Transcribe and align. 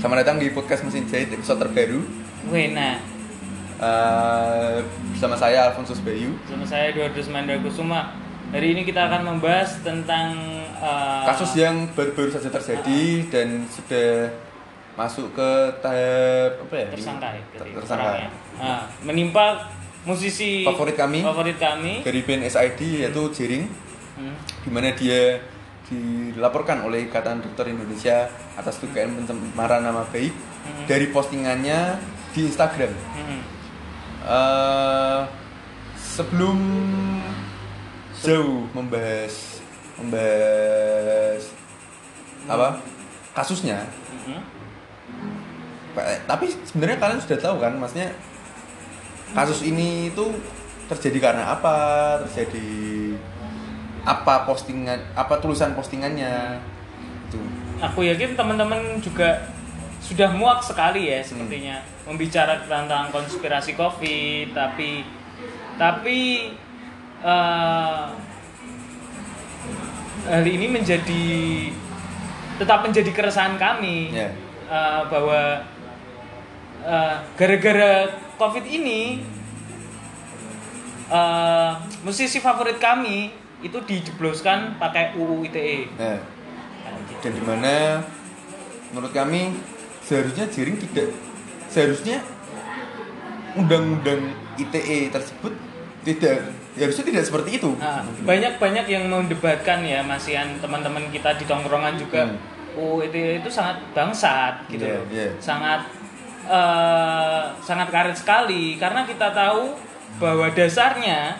Selamat 0.00 0.24
datang 0.24 0.36
di 0.36 0.48
podcast 0.48 0.80
Mesin 0.82 1.04
Jahit 1.04 1.28
episode 1.28 1.60
terbaru 1.60 2.00
Wih, 2.48 2.72
nah, 2.72 2.96
Eh, 3.80 4.76
Bersama 5.10 5.32
saya 5.34 5.68
Alfonsus 5.68 6.00
Bayu 6.00 6.36
sama 6.44 6.64
saya 6.64 6.92
Eduardus 6.92 7.28
Mandra 7.28 7.56
Kusuma. 7.58 8.12
Hari 8.50 8.74
ini 8.74 8.82
kita 8.82 9.06
akan 9.06 9.24
membahas 9.26 9.80
tentang 9.80 10.36
eh, 10.74 11.22
Kasus 11.24 11.54
yang 11.54 11.88
baru-baru 11.90 12.28
saja 12.28 12.48
terjadi 12.50 13.02
dan 13.30 13.64
sudah 13.66 14.28
masuk 14.92 15.32
ke 15.32 15.50
tahap 15.80 16.60
apa 16.60 16.74
ya? 16.74 16.86
tersangka 16.90 17.28
ya, 17.30 17.42
Tersangka. 17.56 18.10
Nah, 18.58 18.84
menimpa 19.00 19.72
musisi 20.02 20.60
Favorit 20.62 20.92
kami. 20.94 21.24
favorit 21.24 21.56
kami. 21.56 22.04
Dari 22.04 22.20
band 22.20 22.44
SID 22.44 22.80
yaitu 23.00 23.22
Jering 23.32 23.64
Hmm. 24.10 24.36
di 24.60 24.68
mana 24.68 24.92
dia 24.92 25.40
dilaporkan 25.90 26.86
oleh 26.86 27.10
Ikatan 27.10 27.42
Dokter 27.42 27.66
Indonesia 27.68 28.30
atas 28.54 28.78
dugaan 28.78 29.18
pencemaran 29.18 29.82
nama 29.82 30.06
baik 30.06 30.30
Hmm. 30.60 30.84
dari 30.86 31.08
postingannya 31.08 31.98
di 32.30 32.46
Instagram. 32.46 32.92
Hmm. 32.94 33.40
Eh, 34.22 35.20
sebelum 35.96 36.58
jauh 38.20 38.68
membahas 38.70 39.58
membahas 39.96 41.42
apa 42.46 42.68
kasusnya, 43.32 43.84
Hmm. 44.20 44.44
Tapi 46.28 46.46
sebenarnya 46.62 47.02
kalian 47.02 47.20
sudah 47.24 47.38
tahu 47.40 47.56
kan, 47.58 47.74
maksudnya 47.74 48.14
kasus 49.34 49.66
ini 49.66 50.12
itu 50.14 50.22
terjadi 50.86 51.18
karena 51.18 51.50
apa, 51.50 51.76
terjadi 52.28 52.70
apa 54.04 54.48
postingan, 54.48 54.98
apa 55.12 55.36
tulisan 55.38 55.76
postingannya 55.76 56.58
itu. 57.28 57.38
Aku 57.80 58.04
yakin 58.04 58.36
teman-teman 58.36 59.00
juga 59.00 59.48
sudah 60.00 60.32
muak 60.32 60.64
sekali 60.64 61.12
ya 61.12 61.20
sepertinya 61.20 61.76
membicarakan 62.08 62.88
tentang 62.88 63.12
konspirasi 63.12 63.76
COVID, 63.76 64.56
tapi 64.56 65.04
tapi 65.76 66.50
eh, 67.24 68.04
hal 70.28 70.44
ini 70.44 70.66
menjadi 70.68 71.24
tetap 72.60 72.84
menjadi 72.84 73.08
keresahan 73.12 73.56
kami 73.56 74.12
Ya. 74.12 74.28
eh, 74.68 75.00
bahwa 75.08 75.64
eh, 76.84 77.16
gara-gara 77.36 78.08
COVID 78.36 78.64
ini 78.68 79.24
eh, 81.08 81.72
musisi 82.04 82.40
favorit 82.40 82.80
kami 82.80 83.39
itu 83.60 83.78
dijebloskan 83.80 84.76
pakai 84.76 85.12
UU 85.14 85.44
ITE. 85.46 85.88
Nah, 85.94 86.18
gitu. 87.06 87.20
dan 87.20 87.32
di 87.36 87.42
mana 87.44 87.74
menurut 88.90 89.12
kami 89.12 89.54
seharusnya 90.00 90.48
Jering 90.48 90.80
tidak 90.80 91.12
seharusnya 91.68 92.18
undang-undang 93.54 94.30
ITE 94.56 95.10
tersebut 95.10 95.52
tidak 96.00 96.38
ya 96.74 96.88
harusnya 96.88 97.04
tidak 97.06 97.24
seperti 97.26 97.60
itu 97.60 97.70
Nah, 97.76 98.00
banyak-banyak 98.24 98.86
yang 98.88 99.04
mendebatkan 99.06 99.84
ya 99.84 100.00
masihan 100.00 100.48
teman-teman 100.58 101.10
kita 101.10 101.36
di 101.36 101.44
tongkrongan 101.44 101.94
juga 101.98 102.26
Hmm. 102.26 102.38
UU 102.70 103.10
ITE 103.10 103.42
itu 103.42 103.50
sangat 103.50 103.82
bangsat 103.90 104.62
gitu 104.70 104.86
loh. 104.86 105.02
iya. 105.10 105.34
Sangat 105.42 105.90
eh, 106.46 107.42
sangat 107.60 107.90
karet 107.90 108.14
sekali 108.14 108.78
karena 108.78 109.02
kita 109.02 109.34
tahu 109.34 109.74
bahwa 110.18 110.46
dasarnya 110.50 111.34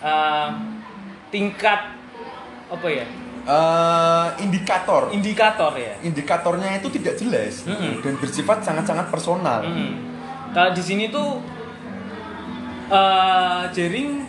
eh, 0.00 0.50
tingkat 1.36 1.80
apa 2.66 2.88
ya? 2.88 3.04
Eh, 3.46 4.26
indikator 4.40 5.12
indikator 5.12 5.70
ya. 5.76 5.94
indikatornya 6.00 6.80
itu 6.80 6.88
tidak 6.90 7.14
jelas 7.14 7.62
Mm-mm. 7.62 8.00
dan 8.00 8.16
bersifat 8.16 8.58
sangat-sangat 8.60 9.06
personal 9.06 9.60
Hmm. 9.62 9.92
Kalau 10.50 10.72
di 10.72 10.80
sini 10.80 11.06
tuh 11.08 11.44
eh 12.88 13.62
Jering 13.70 14.24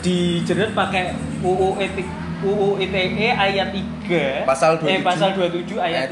dijerat 0.00 0.70
pakai 0.72 1.12
UU 1.38 1.68
etik 1.78 2.08
UU 2.40 2.78
ITE 2.80 3.28
ayat 3.28 3.74
3 4.06 4.46
Pasal 4.46 4.78
eh 4.80 4.98
27, 4.98 5.02
pasal 5.04 5.28
27 5.34 5.74
ayat, 5.76 6.06
ayat 6.06 6.10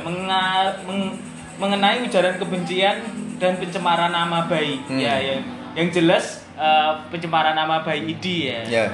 3, 0.00 0.04
Menga- 0.04 0.76
meng- 0.82 1.16
mengenai 1.56 2.00
ujaran 2.02 2.36
kebencian 2.36 2.96
dan 3.36 3.56
pencemaran 3.56 4.08
nama 4.10 4.44
baik 4.44 4.84
Hmm. 4.84 4.96
ya 4.98 5.16
yang 5.16 5.40
yang 5.72 5.88
jelas 5.88 6.45
eh, 6.56 6.90
pencemaran 7.08 7.54
nama 7.54 7.80
baik 7.80 8.02
ID 8.10 8.24
ya. 8.44 8.60
Ya. 8.66 8.86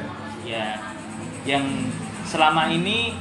Ya. 0.43 0.67
Yang 1.45 1.65
selama 2.25 2.67
ini 2.69 3.15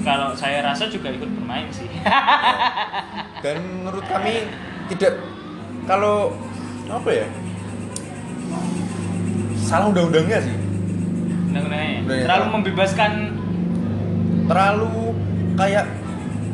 kalau 0.00 0.32
saya 0.32 0.60
rasa 0.62 0.88
juga 0.88 1.08
ikut 1.08 1.28
bermain 1.28 1.68
sih. 1.68 1.88
Dan 3.40 3.56
menurut 3.78 4.04
kami 4.06 4.48
tidak 4.88 5.20
kalau 5.84 6.32
apa 6.86 7.10
ya? 7.12 7.26
Salah 9.58 9.88
undang-undangnya 9.88 10.38
sih. 10.40 10.56
Undang-undangnya 11.48 11.88
Undang-undang. 11.98 12.24
terlalu 12.24 12.46
membebaskan 12.50 13.12
terlalu 14.42 14.90
kayak 15.54 15.84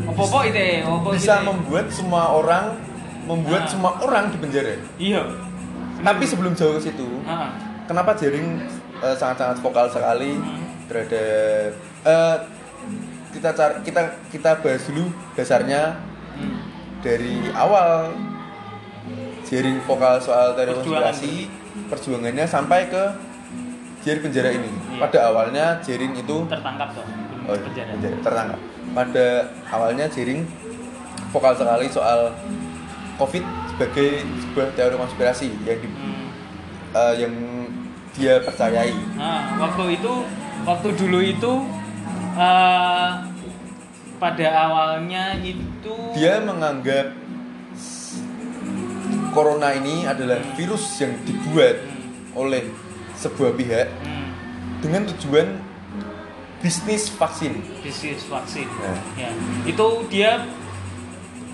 opo-opo 0.04 0.38
itu 0.44 0.58
ya? 0.58 0.78
Opo 0.84 1.08
bisa 1.12 1.34
itu. 1.36 1.46
membuat 1.46 1.86
semua 1.90 2.22
orang 2.32 2.64
membuat 3.24 3.62
Ah. 3.64 3.70
semua 3.70 3.90
orang 3.98 4.24
di 4.28 4.36
penjara. 4.36 4.74
Iya 4.98 5.22
tapi 5.98 6.24
sebelum 6.24 6.52
jauh 6.52 6.74
ke 6.74 6.82
situ 6.84 7.08
Ah. 7.24 7.50
kenapa 7.84 8.14
jaring 8.14 8.62
eh, 8.98 9.14
sangat-sangat 9.14 9.58
vokal 9.58 9.86
sekali 9.86 10.34
Hmm. 10.34 10.62
terhadap 10.86 11.70
eh, 12.04 12.36
kita 13.30 13.50
cari 13.52 13.74
kita 13.82 14.00
kita 14.28 14.50
bahas 14.58 14.82
dulu 14.84 15.04
dasarnya 15.34 15.82
Hmm. 16.34 16.58
dari 16.98 17.50
awal 17.52 18.14
jaring 19.44 19.80
vokal 19.82 20.18
soal 20.18 20.52
teori 20.52 20.74
konspirasi 20.74 21.34
perjuangannya 21.88 22.44
sampai 22.44 22.86
ke 22.86 23.02
jaring 24.00 24.22
penjara 24.22 24.50
ini 24.50 24.68
Iya. 24.68 25.00
pada 25.00 25.18
awalnya 25.26 25.66
jaring 25.80 26.12
itu 26.14 26.36
tertangkap 26.46 26.88
tuh 26.92 27.04
oh, 27.44 27.56
penjara 27.56 27.90
penjara, 27.92 28.16
tertangkap 28.20 28.60
pada 28.90 29.26
awalnya 29.68 30.06
jaring 30.06 30.44
vokal 31.28 31.52
sekali 31.52 31.86
soal 31.88 32.32
covid 33.16 33.44
sebagai 33.78 34.26
sebuah 34.42 34.74
teori 34.74 34.96
konspirasi 34.98 35.54
yang 35.62 35.78
di, 35.78 35.86
Hmm. 35.86 36.26
eh, 36.90 37.14
yang 37.22 37.34
dia 38.10 38.42
percayai 38.42 38.90
Nah, 39.14 39.54
waktu 39.62 40.02
itu 40.02 40.12
waktu 40.66 40.88
dulu 40.98 41.22
itu 41.22 41.52
eh, 42.34 43.10
pada 44.18 44.46
awalnya 44.50 45.38
itu 45.38 45.94
dia 46.10 46.42
menganggap 46.42 47.14
corona 49.30 49.70
ini 49.70 50.02
adalah 50.02 50.42
virus 50.58 50.98
yang 50.98 51.14
dibuat 51.22 51.78
oleh 52.34 52.66
sebuah 53.14 53.54
pihak 53.54 53.86
hmm, 54.02 54.26
dengan 54.82 55.06
tujuan 55.14 55.54
bisnis 56.58 57.06
vaksin. 57.06 57.62
bisnis 57.78 58.26
vaksin 58.26 58.66
Nah. 58.66 58.98
ya 59.14 59.30
itu 59.62 59.86
dia 60.10 60.42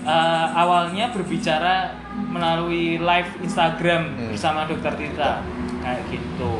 eh, 0.05 0.47
awalnya 0.53 1.09
berbicara 1.09 1.97
melalui 2.15 3.01
live 3.01 3.31
Instagram 3.41 4.13
Hmm. 4.13 4.29
bersama 4.31 4.63
dokter 4.63 4.93
Tita. 4.95 5.41
Kayak 5.81 6.01
gitu. 6.09 6.53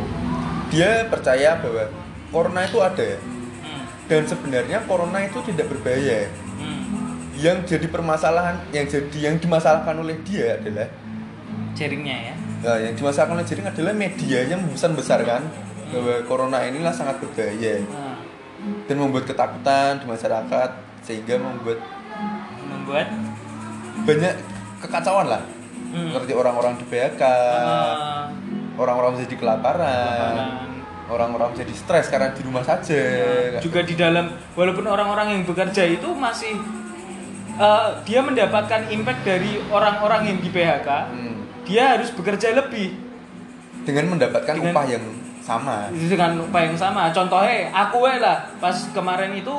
Dia 0.69 1.05
percaya 1.07 1.57
bahwa 1.57 1.85
corona 2.29 2.65
itu 2.65 2.77
ada 2.81 3.09
Hmm, 3.15 3.83
dan 4.05 4.21
sebenarnya 4.25 4.81
corona 4.83 5.21
itu 5.21 5.39
tidak 5.45 5.71
berbahaya. 5.71 6.27
hmm. 6.57 7.37
Yang 7.37 7.57
jadi 7.77 7.87
permasalahan, 7.87 8.57
yang 8.71 8.85
jadi 8.85 9.17
yang 9.31 9.35
dimasalahkan 9.37 9.95
oleh 9.95 10.17
dia 10.23 10.57
adalah 10.57 10.87
jaringnya 11.75 12.31
ya? 12.31 12.35
Nah, 12.65 12.77
yang 12.81 12.93
dimasalahkan 12.95 13.35
oleh 13.37 13.47
jaring 13.47 13.67
adalah 13.67 13.93
medianya 13.93 14.55
membesar-besarkan 14.57 15.41
bahwa 15.91 16.15
corona 16.25 16.65
inilah 16.65 16.91
sangat 16.91 17.21
berbahaya. 17.21 17.83
Nah, 17.85 18.17
dan 18.89 18.95
membuat 18.97 19.29
ketakutan 19.29 20.01
di 20.01 20.05
masyarakat 20.07 20.69
sehingga 21.05 21.37
membuat 21.37 21.77
membuat 22.65 23.07
banyak 24.05 24.33
kekacauan 24.79 25.27
lah 25.27 25.41
hmm, 25.91 26.09
seperti 26.11 26.33
orang-orang 26.33 26.73
di 26.75 26.85
PHK, 26.85 27.21
eh, 27.21 28.21
orang-orang 28.75 29.11
menjadi 29.15 29.35
kelaparan, 29.35 29.81
kelaparan. 29.81 30.69
orang-orang 31.07 31.47
menjadi 31.51 31.73
stres 31.73 32.05
karena 32.07 32.29
di 32.29 32.41
rumah 32.41 32.61
saja. 32.61 33.01
Nah, 33.51 33.61
juga 33.61 33.79
di 33.81 33.93
dalam 33.93 34.25
walaupun 34.53 34.85
orang-orang 34.85 35.27
yang 35.31 35.43
bekerja 35.43 35.83
itu 35.87 36.09
masih 36.11 36.53
eh, 37.55 37.89
dia 38.03 38.19
mendapatkan 38.19 38.89
impact 38.89 39.21
dari 39.23 39.57
orang-orang 39.67 40.21
yang 40.27 40.37
di 40.37 40.49
PHK 40.49 40.89
Hmm. 41.07 41.35
dia 41.63 41.95
harus 41.95 42.11
bekerja 42.11 42.53
lebih 42.53 43.01
Dengan 43.81 44.11
mendapatkan 44.11 44.53
Dengan- 44.55 44.73
upah 44.73 44.85
yang 44.87 45.05
sama. 45.39 45.93
dengan 45.93 46.41
upah 46.41 46.61
yang 46.63 46.73
sama 46.75 47.09
contohnya 47.11 47.69
aku 47.71 48.01
lah 48.11 48.49
pas 48.57 48.75
kemarin 48.91 49.33
itu 49.33 49.55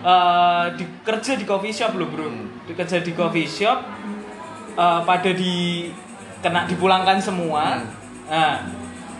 eh, 0.00 0.64
di 0.72 0.84
kerja 1.02 1.34
di 1.34 1.44
coffee 1.44 1.70
shop 1.70 1.94
loh 1.94 2.06
bro 2.06 2.24
Hmm. 2.24 2.47
Kerja 2.74 2.98
di 3.04 3.12
coffee 3.12 3.48
shop 3.48 3.78
eh, 4.76 5.00
pada 5.04 5.30
di 5.32 5.88
kena 6.42 6.66
dipulangkan 6.66 7.18
semua. 7.18 7.78
Hmm. 7.78 7.96
nah 8.28 8.54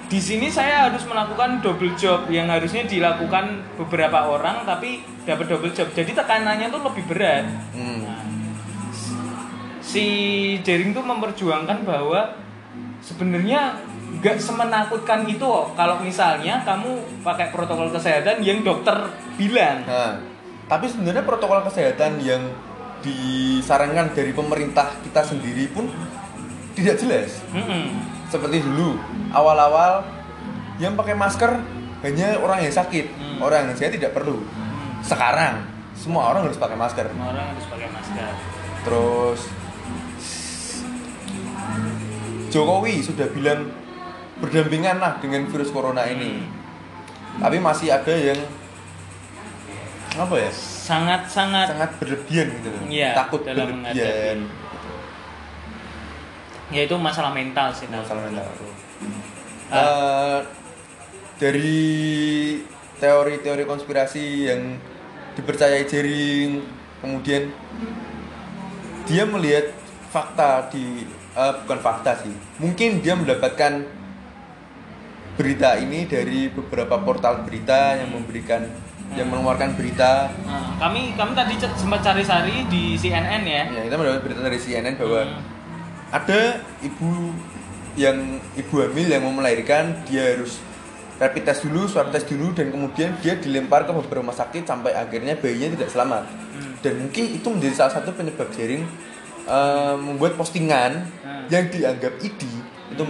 di 0.09 0.17
sini 0.17 0.49
saya 0.49 0.89
harus 0.89 1.05
melakukan 1.05 1.61
double 1.61 1.93
job 2.01 2.33
yang 2.33 2.49
harusnya 2.49 2.89
dilakukan 2.89 3.61
beberapa 3.77 4.25
orang 4.25 4.65
tapi 4.65 5.05
dapat 5.29 5.53
double 5.53 5.73
job. 5.77 5.93
Jadi 5.93 6.17
tekanannya 6.17 6.73
tuh 6.73 6.81
lebih 6.81 7.05
berat. 7.05 7.45
Hmm. 7.77 8.09
Nah, 8.09 8.25
si 9.85 10.05
Jering 10.65 10.97
tuh 10.97 11.05
memperjuangkan 11.05 11.85
bahwa 11.85 12.33
sebenarnya 13.05 13.77
nggak 14.17 14.41
semenakutkan 14.41 15.29
itu 15.29 15.45
kok. 15.45 15.77
Kalau 15.77 16.01
misalnya 16.01 16.65
kamu 16.65 17.21
pakai 17.21 17.53
protokol 17.53 17.93
kesehatan 17.93 18.41
yang 18.41 18.65
dokter 18.65 18.97
bilang. 19.37 19.85
Nah, 19.85 20.17
tapi 20.73 20.89
sebenarnya 20.89 21.29
protokol 21.29 21.61
kesehatan 21.69 22.17
yang 22.25 22.41
disarankan 23.03 24.13
dari 24.13 24.33
pemerintah 24.35 24.99
kita 25.05 25.23
sendiri 25.23 25.71
pun 25.71 25.89
tidak 26.75 26.99
jelas. 26.99 27.43
Mm-mm. 27.51 27.99
Seperti 28.29 28.61
dulu, 28.63 29.01
awal-awal 29.33 30.05
yang 30.79 30.95
pakai 30.95 31.17
masker 31.19 31.59
hanya 32.07 32.39
orang 32.39 32.63
yang 32.63 32.71
sakit, 32.71 33.07
Hmm. 33.11 33.43
orang 33.43 33.71
yang 33.71 33.75
sehat 33.75 33.99
tidak 33.99 34.15
perlu. 34.15 34.39
Hmm. 34.39 35.03
Sekarang 35.03 35.67
semua 35.99 36.31
orang 36.31 36.47
harus 36.47 36.59
pakai 36.59 36.79
masker. 36.79 37.11
Semua 37.11 37.35
orang 37.35 37.47
harus 37.51 37.67
pakai 37.67 37.89
masker 37.91 38.31
Terus 38.87 39.41
Jokowi 42.49 43.03
sudah 43.05 43.29
bilang 43.35 43.69
berdampingan 44.39 45.03
lah 45.03 45.19
dengan 45.19 45.45
virus 45.51 45.69
corona 45.75 46.07
ini. 46.07 46.47
Tapi 47.43 47.59
masih 47.59 47.93
ada 47.93 48.15
yang 48.15 48.39
apa 50.17 50.35
ya? 50.39 50.51
Sangat 50.89 51.29
sangat 51.29 51.69
sangat 51.77 51.91
berlebihan 52.01 52.49
gitu 52.57 52.69
loh. 52.73 52.81
Iya, 52.89 53.11
takut 53.13 53.45
dalam 53.45 53.85
berlebihan 53.85 54.49
ya 56.69 56.85
itu 56.85 56.97
masalah 57.01 57.33
mental 57.33 57.73
sih 57.73 57.89
masalah 57.89 58.29
mental. 58.29 58.45
Ah. 59.69 59.77
Eh, 59.77 60.41
dari 61.41 61.87
teori-teori 62.99 63.65
konspirasi 63.65 64.51
yang 64.51 64.77
dipercayai 65.39 65.87
Jering 65.87 66.67
kemudian 67.01 67.53
dia 69.09 69.25
melihat 69.25 69.73
fakta 70.13 70.69
di 70.69 71.09
eh, 71.37 71.53
bukan 71.65 71.81
fakta 71.81 72.21
sih. 72.21 72.35
Mungkin 72.61 73.01
dia 73.01 73.17
mendapatkan 73.17 73.87
berita 75.39 75.79
ini 75.79 76.05
dari 76.05 76.51
beberapa 76.51 76.99
portal 76.99 77.47
berita 77.47 77.95
yang 77.95 78.11
memberikan 78.11 78.67
yang 79.15 79.29
mengeluarkan 79.29 79.73
berita 79.73 80.29
Nah, 80.45 80.77
kami 80.79 81.15
kami 81.15 81.33
tadi 81.33 81.55
sempat 81.57 82.01
cari-cari 82.03 82.67
di 82.67 82.93
CNN 82.95 83.43
ya 83.43 83.63
ya 83.69 83.81
kita 83.85 83.97
mendapat 83.97 84.21
berita 84.23 84.41
dari 84.41 84.59
CNN 84.59 84.95
bahwa 84.97 85.21
Hmm. 85.25 85.41
ada 86.11 86.41
ibu 86.81 87.33
yang 87.95 88.17
ibu 88.55 88.75
hamil 88.79 89.07
yang 89.07 89.23
mau 89.23 89.35
melahirkan 89.35 90.05
dia 90.05 90.33
harus 90.33 90.61
rapid 91.19 91.43
test 91.43 91.67
dulu, 91.67 91.85
swab 91.85 92.09
test 92.09 92.31
dulu 92.31 92.55
dan 92.55 92.71
kemudian 92.71 93.11
dia 93.19 93.35
dilempar 93.35 93.83
ke 93.83 93.91
beberapa 93.91 94.23
rumah 94.23 94.33
sakit 94.33 94.63
sampai 94.63 94.95
akhirnya 94.95 95.35
bayinya 95.35 95.75
tidak 95.75 95.91
selamat. 95.91 96.23
Hmm. 96.31 96.73
Dan 96.79 96.93
mungkin 97.03 97.25
itu 97.35 97.47
menjadi 97.51 97.75
salah 97.75 97.99
satu 97.99 98.15
penyebab 98.15 98.47
jaring 98.55 98.87
eh, 99.45 99.95
membuat 99.99 100.37
postingan 100.37 101.11
Hmm. 101.19 101.45
yang 101.51 101.67
dianggap 101.67 102.23
ID 102.23 102.43
itu 102.89 103.03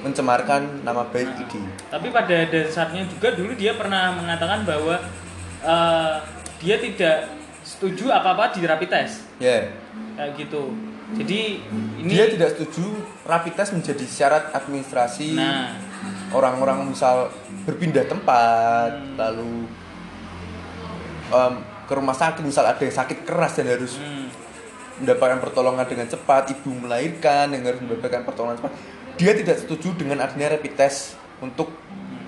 mencemarkan 0.00 0.86
nama 0.86 1.02
baik 1.10 1.26
ID. 1.42 1.58
Tapi 1.90 2.08
pada 2.08 2.46
dasarnya 2.46 3.02
juga 3.10 3.34
dulu 3.34 3.50
dia 3.52 3.74
pernah 3.74 4.14
mengatakan 4.14 4.62
bahwa 4.62 5.02
eh, 5.58 6.14
dia 6.58 6.76
tidak 6.76 7.16
setuju 7.60 8.08
apa-apa 8.08 8.52
di 8.52 8.62
rapid 8.62 8.88
test 8.88 9.26
Ya. 9.36 9.68
kayak 10.14 10.32
gitu. 10.36 10.72
Jadi 11.06 11.62
ini 11.96 12.10
Dia 12.10 12.26
tidak 12.26 12.50
setuju 12.52 12.82
rapid 13.22 13.54
test 13.54 13.70
menjadi 13.70 14.02
syarat 14.02 14.50
administrasi 14.50 15.34
Nah, 15.34 15.70
orang-orang 16.30 16.82
misal 16.84 17.30
berpindah 17.62 18.04
tempat 18.04 18.90
Hmm. 18.90 19.14
lalu 19.14 19.70
em, 21.28 21.54
ke 21.84 21.92
rumah 21.92 22.14
sakit 22.14 22.42
misal 22.42 22.64
ada 22.64 22.78
yang 22.78 22.90
sakit 22.92 23.22
keras 23.22 23.54
dan 23.54 23.66
harus 23.68 23.94
hmm, 23.96 24.26
mendapatkan 24.96 25.38
pertolongan 25.40 25.86
dengan 25.86 26.06
cepat 26.06 26.50
ibu 26.50 26.70
melahirkan 26.76 27.50
yang 27.50 27.62
harus 27.62 27.78
mendapatkan 27.78 28.22
pertolongan 28.22 28.58
cepat 28.58 28.72
dia 29.14 29.32
tidak 29.32 29.56
setuju 29.58 29.94
dengan 29.94 30.20
adanya 30.20 30.54
rapid 30.54 30.74
test 30.74 31.14
untuk 31.38 31.70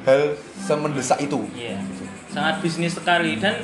hal 0.02 0.34
semendesak 0.56 1.18
itu 1.20 1.46
iya. 1.52 1.78
Sangat 2.28 2.60
bisnis 2.60 2.92
sekali 2.92 3.36
dan 3.36 3.56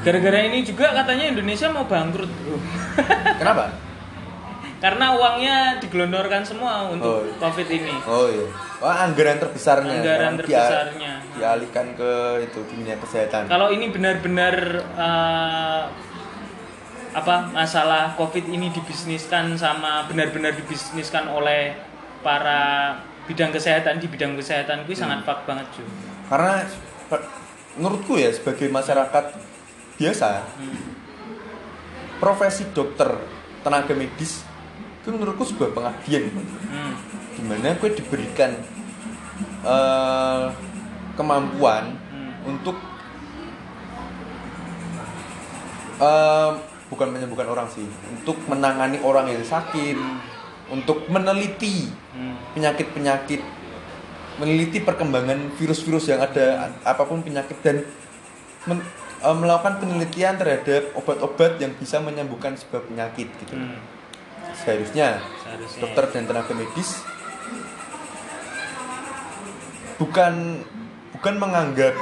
gara-gara 0.00 0.40
ini 0.42 0.64
juga 0.64 0.92
katanya 0.94 1.28
Indonesia 1.28 1.68
mau 1.68 1.84
bangkrut. 1.84 2.28
bro. 2.28 2.56
kenapa 3.40 3.68
Karena 4.80 5.12
uangnya 5.12 5.56
digelondorkan 5.76 6.40
semua 6.40 6.88
untuk 6.88 7.04
Oh, 7.14 7.20
iya. 7.22 7.36
Covid 7.36 7.68
ini. 7.68 7.92
oh 8.02 8.26
iya 8.26 8.48
Wah, 8.80 9.04
anggaran 9.04 9.36
terbesarnya 9.36 9.92
Anggaran 9.94 10.40
terbesarnya. 10.40 11.12
dialihkan 11.30 11.92
ke 11.92 12.12
itu 12.42 12.64
dunia 12.66 12.96
kesehatan 12.96 13.44
Kalau 13.44 13.68
ini 13.68 13.92
benar-benar 13.92 14.54
eh, 14.96 15.82
apa 17.10 17.50
masalah 17.50 18.14
COVID 18.14 18.46
ini 18.46 18.70
dibisniskan 18.70 19.52
sama 19.52 20.06
benar-benar 20.06 20.54
dibisniskan 20.54 21.26
oleh 21.26 21.76
para 22.22 22.94
bidang 23.26 23.50
kesehatan 23.50 23.98
di 23.98 24.06
bidang 24.06 24.32
kesehatan 24.32 24.86
gue 24.86 24.94
sangat 24.94 25.20
fuck 25.22 25.42
banget 25.42 25.66
cuy. 25.72 25.84
karena 26.26 26.62
menurutku 27.76 28.18
ya 28.18 28.30
sebagai 28.30 28.66
masyarakat 28.68 29.24
biasa 29.96 30.42
Hmm. 30.56 30.96
profesi 32.18 32.68
dokter 32.72 33.08
tenaga 33.60 33.92
medis 33.92 34.42
itu 35.00 35.08
menurutku 35.10 35.44
sebuah 35.44 35.72
pengabdian 35.72 36.28
Hmm. 36.32 36.94
di 37.36 37.42
mana 37.44 37.76
gue 37.76 37.90
diberikan 37.92 38.54
eh, 39.60 40.44
kemampuan 41.16 41.92
Hmm. 42.10 42.32
untuk 42.48 42.76
eh, 46.00 46.50
bukan 46.88 47.08
menyembuhkan 47.12 47.48
orang 47.48 47.68
sih 47.68 47.84
untuk 48.10 48.40
menangani 48.48 48.98
orang 49.04 49.28
yang 49.28 49.44
sakit 49.44 49.96
untuk 50.70 51.06
meneliti 51.06 51.92
Hmm. 52.16 52.34
Meneliti 54.40 54.80
perkembangan 54.80 55.52
virus-virus 55.54 56.08
yang 56.08 56.18
ada 56.18 56.46
apa 56.80 57.04
pun 57.04 57.20
penyakit 57.20 57.60
dan 57.60 57.84
men- 58.64 58.80
eh, 59.20 59.36
melakukan 59.36 59.76
penelitian 59.78 60.34
terhadap 60.34 60.90
obat-obat 60.94 61.60
yang 61.60 61.76
bisa 61.76 62.00
menyembuhkan 62.00 62.56
sebuah 62.56 62.82
penyakit 62.82 63.28
gitu 63.36 63.52
Hmm. 63.52 63.76
seharusnya 64.56 65.20
Seharusnya. 65.38 65.80
dokter 65.82 66.04
dan 66.10 66.22
tenaga 66.24 66.52
medis 66.52 67.04
bukan 69.96 70.64
bukan 71.12 71.34
menganggap 71.36 71.94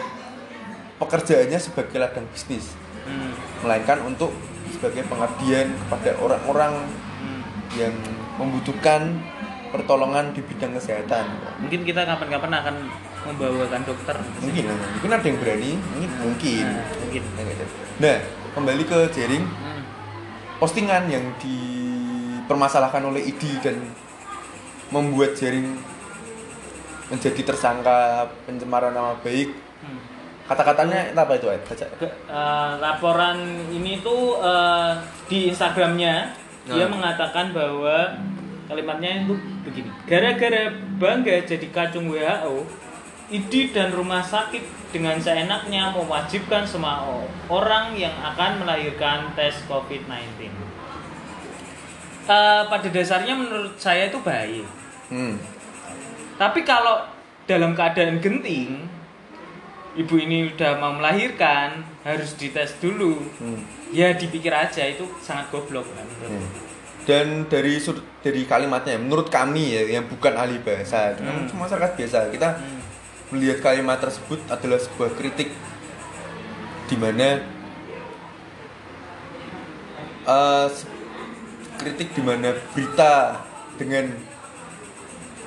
pekerjaannya 0.99 1.58
sebagai 1.58 1.99
ladang 1.99 2.26
bisnis 2.29 2.75
Hmm. 3.02 3.32
melainkan 3.61 4.05
untuk 4.05 4.31
sebagai 4.69 5.01
pengabdian 5.03 5.72
kepada 5.81 6.13
orang-orang 6.19 6.86
Hmm. 7.19 7.43
yang 7.74 7.94
membutuhkan 8.36 9.17
pertolongan 9.69 10.31
di 10.31 10.41
bidang 10.41 10.72
kesehatan 10.72 11.25
Mungkin 11.58 11.81
kita 11.82 12.03
kapan-kapan 12.03 12.53
akan 12.55 12.75
membawakan 13.25 13.82
dokter. 13.82 14.17
mungkin 14.39 14.65
mungkin 14.70 15.10
ada 15.10 15.22
yang 15.22 15.39
berani 15.39 15.70
mungkin 15.77 16.10
mungkin 16.22 16.65
Nah, 16.65 16.84
mungkin. 16.96 17.22
nah 17.98 18.17
kembali 18.51 18.82
ke 18.84 18.98
jaring 19.10 19.44
Hmm. 19.44 19.82
postingan 20.56 21.06
yang 21.06 21.25
dipermasalahkan 21.39 23.03
oleh 23.05 23.22
ID 23.27 23.43
dan 23.60 23.77
membuat 24.89 25.34
jaring 25.34 25.77
menjadi 27.08 27.41
tersangka 27.44 27.98
pencemaran 28.44 28.93
nama 28.93 29.17
baik 29.19 29.53
Hmm. 29.79 30.01
kata-katanya 30.46 31.13
apa 31.13 31.32
itu 31.34 31.46
Ed? 31.46 31.63
Baca. 31.63 31.87
Eh, 32.01 32.10
laporan 32.79 33.37
ini 33.69 34.01
tuh 34.01 34.39
eh, 34.39 34.93
di 35.27 35.48
Instagramnya 35.48 36.32
dia 36.65 36.84
Nah. 36.84 36.91
mengatakan 36.91 37.53
bahwa 37.53 38.17
kalimatnya 38.69 39.25
itu 39.25 39.34
begini 39.65 39.89
gara-gara 40.05 40.69
bangga 41.01 41.43
jadi 41.43 41.67
kacung 41.72 42.13
WHO 42.13 42.69
ID 43.29 43.72
dan 43.72 43.93
rumah 43.93 44.20
sakit 44.20 44.60
dengan 44.89 45.20
seenaknya 45.20 45.93
mewajibkan 45.93 46.65
semua 46.65 47.05
orang 47.48 47.93
yang 47.93 48.13
akan 48.25 48.65
melahirkan 48.65 49.32
tes 49.34 49.65
COVID-19 49.67 50.48
Eh, 52.29 52.63
pada 52.69 52.84
dasarnya 52.93 53.32
menurut 53.32 53.72
saya 53.81 54.13
itu 54.13 54.20
baik 54.20 54.60
hmm. 55.08 55.41
tapi 56.37 56.60
kalau 56.60 57.08
dalam 57.48 57.72
keadaan 57.72 58.20
genting 58.20 58.84
ibu 59.96 60.15
ini 60.20 60.53
udah 60.53 60.77
mau 60.77 60.93
melahirkan 60.93 61.81
harus 62.05 62.37
dites 62.37 62.77
dulu 62.84 63.17
Hmm. 63.41 63.65
ya 63.89 64.13
dipikir 64.13 64.53
aja 64.53 64.84
itu 64.84 65.08
sangat 65.25 65.48
goblok 65.48 65.89
kan 65.89 66.05
Hmm. 66.20 66.44
Dan 67.08 67.48
dari 67.48 67.81
sudut 67.81 68.05
dari 68.20 68.44
kalimatnya 68.44 69.00
menurut 69.00 69.32
kami 69.32 69.72
ya 69.72 69.96
yang 69.96 70.05
bukan 70.05 70.36
ahli 70.36 70.60
bahasa 70.60 71.17
Hmm. 71.17 71.48
cuma 71.48 71.65
masyarakat 71.65 71.96
biasa 71.96 72.29
kita 72.29 72.60
Hmm. 72.60 72.81
melihat 73.32 73.65
kalimat 73.65 73.96
tersebut 73.96 74.44
adalah 74.46 74.77
sebuah 74.77 75.17
kritik 75.17 75.48
di 76.84 76.96
mana 77.00 77.41
se- 80.69 80.93
kritik 81.81 82.12
di 82.12 82.20
mana 82.20 82.53
berita 82.77 83.41
dengan 83.81 84.12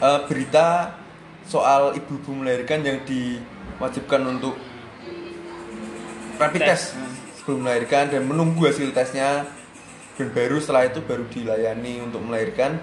eh, 0.02 0.20
berita 0.26 0.98
soal 1.46 1.94
ibu-ibu 1.94 2.34
melahirkan 2.34 2.82
yang 2.82 3.06
diwajibkan 3.06 4.22
untuk 4.26 4.58
rapid 6.42 6.62
Tes. 6.66 6.66
test 6.66 6.86
sebelum 7.38 7.62
melahirkan 7.62 8.10
dan 8.10 8.26
menunggu 8.26 8.66
hasil 8.66 8.90
tesnya 8.90 9.46
baru 10.20 10.58
setelah 10.62 10.90
itu 10.90 11.00
baru 11.04 11.24
dilayani 11.30 12.02
untuk 12.04 12.22
melahirkan. 12.24 12.82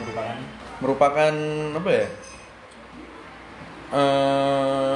Merupakan? 0.00 0.36
Merupakan 0.78 1.34
apa 1.78 1.90
ya? 1.90 2.06
Eh 3.88 4.88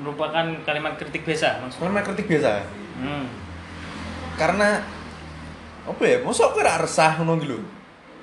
merupakan 0.00 0.46
kalimat 0.64 0.96
kritik 0.96 1.22
biasa 1.28 1.60
maksudnya? 1.60 1.82
kalimat 1.86 2.04
kritik 2.08 2.26
biasa. 2.26 2.52
Hmm. 3.00 3.24
karena 4.36 4.84
apa 5.88 6.02
ya 6.04 6.20
masa 6.20 6.48
aku 6.48 6.60
ora 6.60 6.76
resah 6.80 7.16
ngono 7.16 7.40
gitu 7.40 7.56
lho. 7.56 7.64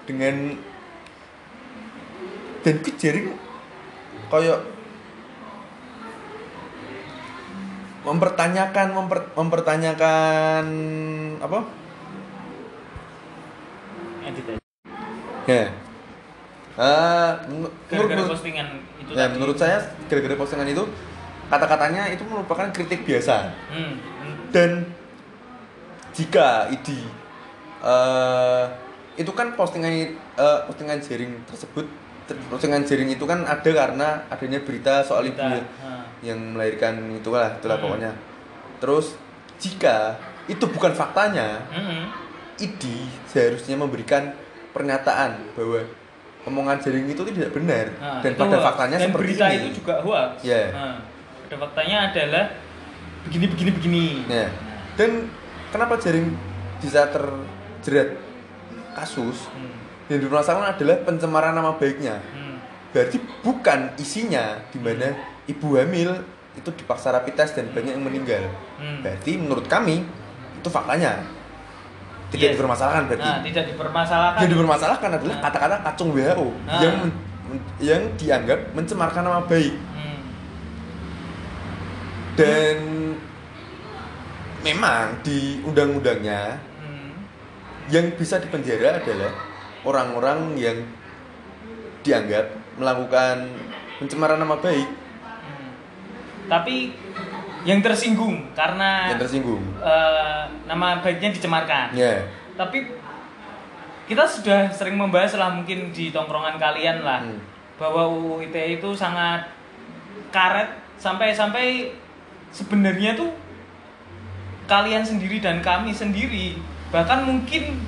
dengan 0.05 0.53
dan 2.61 2.75
ku 2.81 2.89
jaring 2.93 3.33
koyo 4.29 4.61
mempertanyakan 8.07 8.87
memper- 8.95 9.27
mempertanyakan 9.35 10.65
apa 11.43 11.59
edit 14.23 14.45
aja. 14.47 14.63
ya 15.47 15.65
Eh, 16.77 17.31
menur- 17.49 17.73
gara-gara 17.89 18.21
menurut, 18.21 18.37
postingan 18.37 18.67
itu 19.01 19.09
ya, 19.17 19.25
tadi 19.25 19.33
menurut 19.33 19.57
saya 19.57 19.77
gara-gara 20.05 20.37
postingan 20.37 20.69
itu 20.69 20.85
kata-katanya 21.49 22.05
itu 22.13 22.21
merupakan 22.29 22.69
kritik 22.69 23.01
biasa 23.01 23.49
hmm. 23.73 23.93
hmm. 23.97 24.35
dan 24.53 24.85
jika 26.13 26.69
ID 26.69 27.01
eh 27.81 28.65
itu 29.17 29.31
kan 29.33 29.57
postingan 29.57 29.89
eh, 30.13 30.59
postingan 30.69 31.01
jaring 31.01 31.33
tersebut 31.49 31.89
ter- 32.27 32.37
postingan 32.47 32.83
jaring 32.83 33.09
itu 33.09 33.23
kan 33.23 33.41
ada 33.41 33.65
karena 33.65 34.07
adanya 34.27 34.59
berita 34.59 35.01
soal 35.01 35.25
ibu 35.25 35.33
Kita, 35.33 35.47
yang- 35.49 35.69
ha. 35.79 35.91
yang 36.21 36.39
melahirkan 36.51 36.93
itulah 37.13 37.55
itulah 37.55 37.75
Hmm. 37.75 37.85
pokoknya 37.87 38.11
terus 38.77 39.15
jika 39.57 40.19
itu 40.45 40.63
bukan 40.67 40.91
faktanya 40.91 41.63
Hmm. 41.67 42.11
ID 42.57 42.83
seharusnya 43.25 43.75
memberikan 43.75 44.33
pernyataan 44.69 45.53
bahwa 45.53 45.81
omongan 46.43 46.77
jaring 46.79 47.05
itu 47.05 47.21
tidak 47.27 47.51
benar 47.51 47.85
Nah, 47.93 48.19
dan 48.19 48.31
itu 48.31 48.39
pada 48.39 48.55
hoax. 48.55 48.65
faktanya 48.65 48.97
dan 48.97 49.07
seperti 49.07 49.23
berita 49.25 49.45
ini 49.47 49.57
itu 49.57 49.69
juga 49.77 49.95
hoax. 49.99 50.31
Ya. 50.41 50.63
Nah, 50.71 50.95
pada 51.43 51.55
faktanya 51.59 51.97
adalah 52.07 52.45
begini 53.23 53.45
begini 53.47 53.71
begini. 53.71 54.05
Ya. 54.27 54.47
Dan 54.95 55.27
kenapa 55.69 55.97
jaring 55.97 56.31
bisa 56.77 57.03
terjerat 57.07 58.15
kasus 58.93 59.49
Hmm. 59.51 59.75
Yang 60.07 60.19
dipermasalahkan 60.19 60.75
adalah 60.75 60.97
pencemaran 61.03 61.53
nama 61.53 61.75
baiknya. 61.75 62.19
Hmm. 62.31 62.57
Berarti 62.91 63.19
bukan 63.43 63.91
isinya 63.99 64.63
di 64.71 64.79
mana 64.79 65.11
ibu 65.45 65.75
hamil 65.75 66.23
itu 66.55 66.69
dipaksa 66.73 67.13
rapid 67.13 67.35
test 67.35 67.53
dan 67.53 67.69
banyak 67.69 67.93
yang 67.93 68.03
meninggal. 68.03 68.43
Hmm. 68.79 69.03
Berarti 69.03 69.37
menurut 69.37 69.67
kami 69.67 70.01
itu 70.57 70.69
faktanya 70.71 71.21
tidak 72.27 72.51
Yes. 72.51 72.53
dipermasalahkan 72.59 73.03
berarti. 73.07 73.23
Nah, 73.23 73.39
tidak 73.39 73.63
dipermasalahkan. 73.71 74.39
Yang 74.43 74.51
dipermasalahkan 74.57 75.09
adalah 75.15 75.35
Nah. 75.37 75.43
kata-kata 75.47 75.75
kacung 75.85 76.09
WHO 76.11 76.47
Nah. 76.67 76.81
yang 76.83 76.95
yang 77.79 78.03
dianggap 78.19 78.59
mencemarkan 78.75 79.23
nama 79.23 79.39
baik 79.47 79.71
Hmm. 79.71 80.19
dan 82.35 82.77
memang 84.59 85.23
di 85.23 85.63
undang-undangnya 85.63 86.59
Hmm. 86.83 87.15
yang 87.87 88.11
bisa 88.19 88.35
dipenjara 88.37 88.99
adalah 88.99 89.31
orang-orang 89.87 90.59
yang 90.59 90.77
dianggap 92.01 92.51
melakukan 92.75 93.47
pencemaran 93.97 94.37
nama 94.37 94.59
baik 94.59 94.87
Hmm. 95.37 95.71
Tapi 96.45 96.91
yang 97.63 97.79
tersinggung 97.79 98.51
karena 98.51 99.11
yang 99.11 99.19
tersinggung. 99.19 99.63
eh, 99.79 100.43
nama 100.65 100.99
baiknya 100.99 101.31
dicemarkan. 101.31 101.91
Ya, 101.93 102.27
Tapi 102.53 102.87
kita 104.05 104.23
sudah 104.23 104.67
sering 104.69 104.95
membahas 104.95 105.35
lah 105.35 105.51
mungkin 105.51 105.91
di 105.91 106.09
tongkrongan 106.09 106.55
kalian 106.57 107.01
lah 107.01 107.19
Hmm. 107.21 107.39
bahwa 107.75 108.07
UU 108.07 108.43
ITE 108.43 108.77
itu 108.77 108.89
sangat 108.91 109.47
karet 110.29 110.67
sampai-sampai 110.95 111.91
sebenarnya 112.49 113.13
tuh 113.13 113.29
kalian 114.65 115.03
sendiri 115.03 115.37
dan 115.37 115.59
kami 115.59 115.91
sendiri 115.91 116.57
bahkan 116.89 117.23
mungkin 117.23 117.79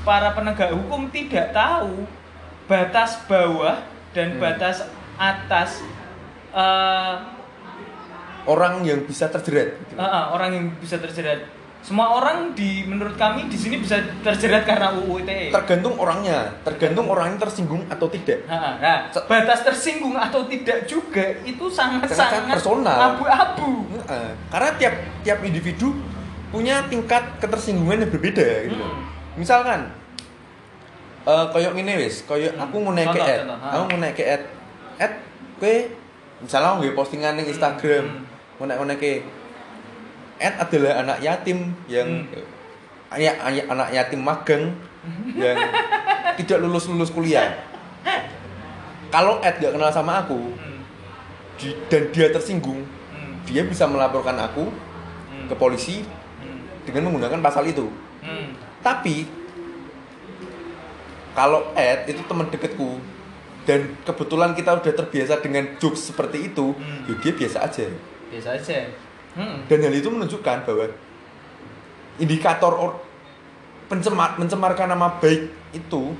para 0.00 0.32
penegak 0.32 0.72
hukum 0.72 1.08
tidak 1.08 1.52
tahu 1.52 2.08
batas 2.64 3.20
bawah 3.24 3.82
dan 4.10 4.34
Hmm. 4.34 4.40
batas 4.40 4.86
atas 5.14 5.82
eh, 6.50 7.14
orang 8.44 8.82
yang 8.82 9.04
bisa 9.04 9.28
terjerat. 9.28 9.76
gitu. 9.78 9.94
eh, 9.94 10.02
eh, 10.02 10.24
orang 10.28 10.50
yang 10.50 10.66
bisa 10.76 10.96
terjerat. 10.96 11.46
Semua 11.80 12.12
orang 12.12 12.52
di 12.52 12.84
menurut 12.84 13.16
kami 13.16 13.48
di 13.48 13.56
sini 13.56 13.78
bisa 13.78 13.96
terjerat 14.20 14.68
karena 14.68 14.92
UU 14.92 15.24
ITE. 15.24 15.48
Tergantung 15.48 15.96
orangnya, 15.96 16.52
tergantung 16.60 17.08
orangnya 17.08 17.40
tersinggung 17.40 17.88
atau 17.88 18.04
tidak. 18.06 18.44
Nah, 18.44 18.76
nah, 18.76 18.98
batas 19.24 19.62
tersinggung 19.62 20.12
atau 20.12 20.44
tidak 20.44 20.84
juga 20.84 21.24
itu 21.40 21.64
sangat-sangat 21.66 22.12
Sangat-sangat 22.12 22.56
personal. 22.60 22.96
abu-abu. 23.14 23.70
Karena 24.50 24.70
tiap 24.76 24.94
tiap 25.22 25.38
individu 25.40 25.96
punya 26.50 26.84
tingkat 26.84 27.40
ketersinggungan 27.40 28.04
yang 28.04 28.10
berbeda 28.10 28.46
gitu. 28.68 28.76
Hmm. 28.76 29.19
Misalkan 29.40 29.88
eh 31.20 31.44
koyok 31.48 31.72
ngene 31.72 31.96
wis, 31.96 32.24
koyok 32.24 32.52
Hmm. 32.52 32.64
aku 32.64 32.76
mau 32.78 32.92
naik 32.92 33.08
ke 33.10 33.20
ad. 33.20 33.40
Aku 33.48 33.84
mau 33.88 33.98
naik 33.98 34.14
ke 34.14 34.24
ad. 34.26 34.42
Ad 34.96 35.12
kowe 35.56 35.74
misalnya 36.40 36.76
nggih 36.76 36.92
postingan 36.92 37.40
Instagram, 37.40 38.04
Hmm. 38.04 38.24
mau 38.56 38.64
naik 38.64 38.80
naik 38.86 39.00
ke 39.00 39.12
ad 40.38 40.54
adalah 40.58 40.92
anak 41.00 41.18
yatim 41.20 41.72
yang 41.86 42.24
Hmm. 42.24 43.12
anak 43.12 43.36
anak 43.66 43.88
yatim 43.90 44.20
magang 44.20 44.76
yang 45.32 45.56
tidak 46.38 46.60
lulus 46.60 46.84
lulus 46.86 47.08
kuliah. 47.08 47.56
Kalau 49.10 49.40
ad 49.40 49.58
gak 49.58 49.74
kenal 49.74 49.90
sama 49.90 50.22
aku 50.22 50.38
Hmm, 50.54 50.80
di- 51.58 51.74
dan 51.90 52.08
dia 52.08 52.30
tersinggung, 52.30 52.86
hmm, 52.86 53.42
dia 53.42 53.66
bisa 53.66 53.84
melaporkan 53.84 54.38
aku 54.38 54.70
hmm, 54.70 55.50
ke 55.50 55.54
polisi 55.54 56.06
hmm, 56.38 56.86
dengan 56.86 57.10
menggunakan 57.10 57.42
pasal 57.42 57.66
itu. 57.66 57.90
hmm. 58.22 58.69
Tapi 58.80 59.28
kalau 61.30 61.70
Ed 61.72 62.08
itu 62.08 62.22
teman 62.24 62.48
deketku 62.48 62.98
dan 63.62 63.92
kebetulan 64.02 64.50
kita 64.52 64.74
udah 64.74 64.92
terbiasa 64.94 65.38
dengan 65.38 65.76
jokes 65.76 66.10
seperti 66.10 66.48
itu, 66.48 66.72
Hmm. 66.72 67.06
ya 67.06 67.14
dia 67.18 67.32
biasa 67.32 67.58
aja. 67.62 67.86
Biasa 68.28 68.48
aja. 68.52 68.78
Hmm. 69.32 69.62
Dan 69.64 69.78
hal 69.80 69.94
itu 69.94 70.08
menunjukkan 70.08 70.66
bahwa 70.66 70.90
indikator 72.16 72.72
or, 72.72 72.90
pencemar 73.86 74.34
mencemarkan 74.36 74.88
nama 74.88 75.18
baik 75.18 75.50
itu 75.72 76.14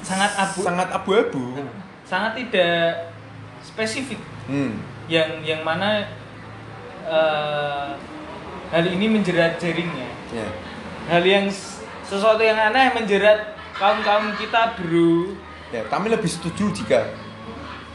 Sangat 0.00 0.38
abu 0.38 0.62
sangat 0.62 0.88
abu-abu. 0.88 1.66
sangat 2.06 2.38
tidak 2.38 3.10
spesifik 3.60 4.20
Hmm. 4.46 4.78
yang 5.06 5.42
yang 5.42 5.60
mana 5.60 6.06
eh, 7.02 7.88
hal 8.70 8.84
ini 8.86 9.06
menjerat 9.10 9.58
jaringnya. 9.60 10.08
Ya. 10.34 10.48
Hal 11.06 11.22
yang 11.22 11.46
sesuatu 12.06 12.42
yang 12.42 12.58
aneh 12.58 12.94
menjerat 12.94 13.54
kaum-kaum 13.78 14.34
kita, 14.38 14.74
Bro. 14.78 15.34
Ya, 15.74 15.82
kami 15.90 16.10
lebih 16.10 16.30
setuju 16.30 16.70
jika 16.70 17.10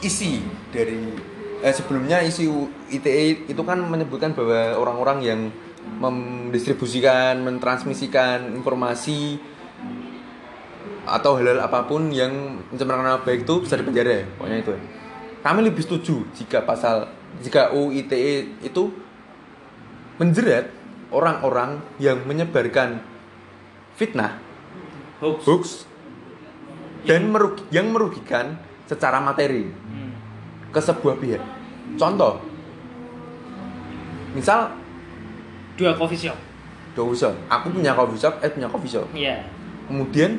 isi 0.03 0.43
dari 0.71 1.15
eh, 1.63 1.73
sebelumnya 1.73 2.19
isi 2.23 2.47
ITE 2.91 3.47
itu 3.47 3.61
kan 3.63 3.79
menyebutkan 3.79 4.35
bahwa 4.35 4.75
orang-orang 4.75 5.19
yang 5.23 5.39
mendistribusikan, 5.81 7.41
mentransmisikan 7.41 8.53
informasi 8.53 9.41
atau 11.01 11.41
hal-hal 11.41 11.65
apa 11.65 11.89
pun 11.89 12.13
yang 12.13 12.61
mencemarkan 12.69 13.05
nama 13.05 13.19
baik 13.25 13.43
itu 13.49 13.65
bisa 13.65 13.75
dipenjara, 13.79 14.21
pokoknya 14.37 14.57
itu. 14.61 14.73
Kami 15.41 15.59
lebih 15.65 15.81
setuju 15.81 16.21
jika 16.37 16.61
pasal 16.61 17.09
jika 17.41 17.73
UU 17.73 18.05
ITE 18.05 18.61
itu 18.61 18.93
menjerat 20.21 20.69
orang-orang 21.09 21.81
yang 21.97 22.21
menyebarkan 22.29 23.01
fitnah 23.97 24.37
Hoax. 25.17 25.39
hoax 25.49 25.63
dan 27.09 27.33
merugi, 27.33 27.65
yang 27.73 27.89
merugikan 27.89 28.61
secara 28.85 29.17
materi 29.17 29.65
Hmm. 29.65 30.13
ke 30.69 30.77
sebuah 30.77 31.17
pihak. 31.17 31.41
Contoh, 31.97 32.37
misal 34.37 34.77
Dua 35.73 35.97
coffee 35.97 36.29
shop. 36.29 36.37
coffee 36.93 37.17
shop, 37.17 37.33
aku 37.49 37.73
punya 37.73 37.97
coffee 37.97 38.21
shop, 38.21 38.37
eh 38.45 38.51
punya 38.53 38.69
coffee 38.69 38.91
shop. 38.93 39.09
Iya. 39.17 39.41
Kemudian 39.89 40.37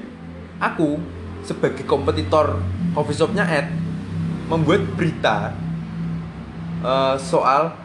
aku 0.63 1.03
sebagai 1.43 1.83
kompetitor 1.83 2.63
coffee 2.95 3.19
shopnya 3.19 3.43
Ed 3.43 3.67
membuat 4.47 4.87
berita 4.95 5.51
eh, 6.87 7.17
soal 7.19 7.82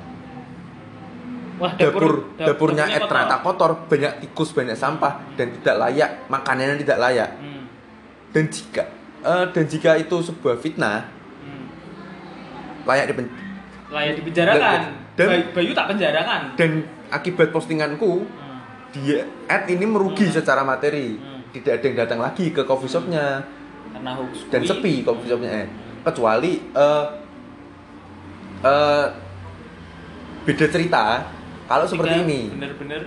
Wah, 1.58 1.74
dapur, 1.74 2.02
dap- 2.38 2.54
dapurnya 2.54 2.86
dapurnya 2.86 2.86
kotor. 2.96 3.08
ternyata 3.10 3.36
kotor, 3.42 3.72
banyak 3.86 4.14
tikus, 4.22 4.50
banyak 4.52 4.74
sampah 4.74 5.14
dan 5.34 5.50
tidak 5.52 5.76
layak, 5.80 6.12
makanannya 6.28 6.78
tidak 6.78 6.98
layak. 7.00 7.30
Hmm. 7.36 7.64
Dan 8.30 8.46
jika 8.48 8.84
Eh, 9.18 9.46
dan 9.50 9.66
jika 9.66 9.98
itu 9.98 10.14
sebuah 10.22 10.56
fitnah 10.56 11.10
Hmm. 11.42 11.66
layak 12.86 13.10
dipen 13.10 13.26
Layak 13.88 14.14
dipenjarakan. 14.16 14.80
Dan- 15.16 15.30
Bayu, 15.34 15.44
Bayu 15.52 15.72
tak 15.74 15.90
penjarakan. 15.90 16.42
dan 16.54 16.72
akibat 17.10 17.50
postinganku 17.50 18.22
Hmm. 18.22 18.60
dia 18.94 19.26
ad 19.46 19.66
ini 19.66 19.84
merugi 19.84 20.26
Hmm. 20.26 20.36
secara 20.36 20.62
materi 20.62 21.18
Hmm. 21.18 21.42
tidak 21.50 21.74
ada 21.74 21.84
yang 21.84 21.98
datang 21.98 22.20
lagi 22.22 22.52
ke 22.52 22.62
coffee 22.62 22.88
shopnya 22.88 23.42
Karena 23.90 24.12
hoax. 24.14 24.46
dan 24.48 24.62
sepi 24.62 25.02
coffee 25.02 25.26
shopnya 25.26 25.52
Ed. 25.58 25.70
kecuali 26.04 26.62
eh 26.70 27.06
eh, 28.60 29.06
beda 30.44 30.66
cerita 30.68 31.04
kalau 31.68 31.84
seperti 31.84 32.16
ini 32.20 32.40
Bener-bener. 32.50 33.02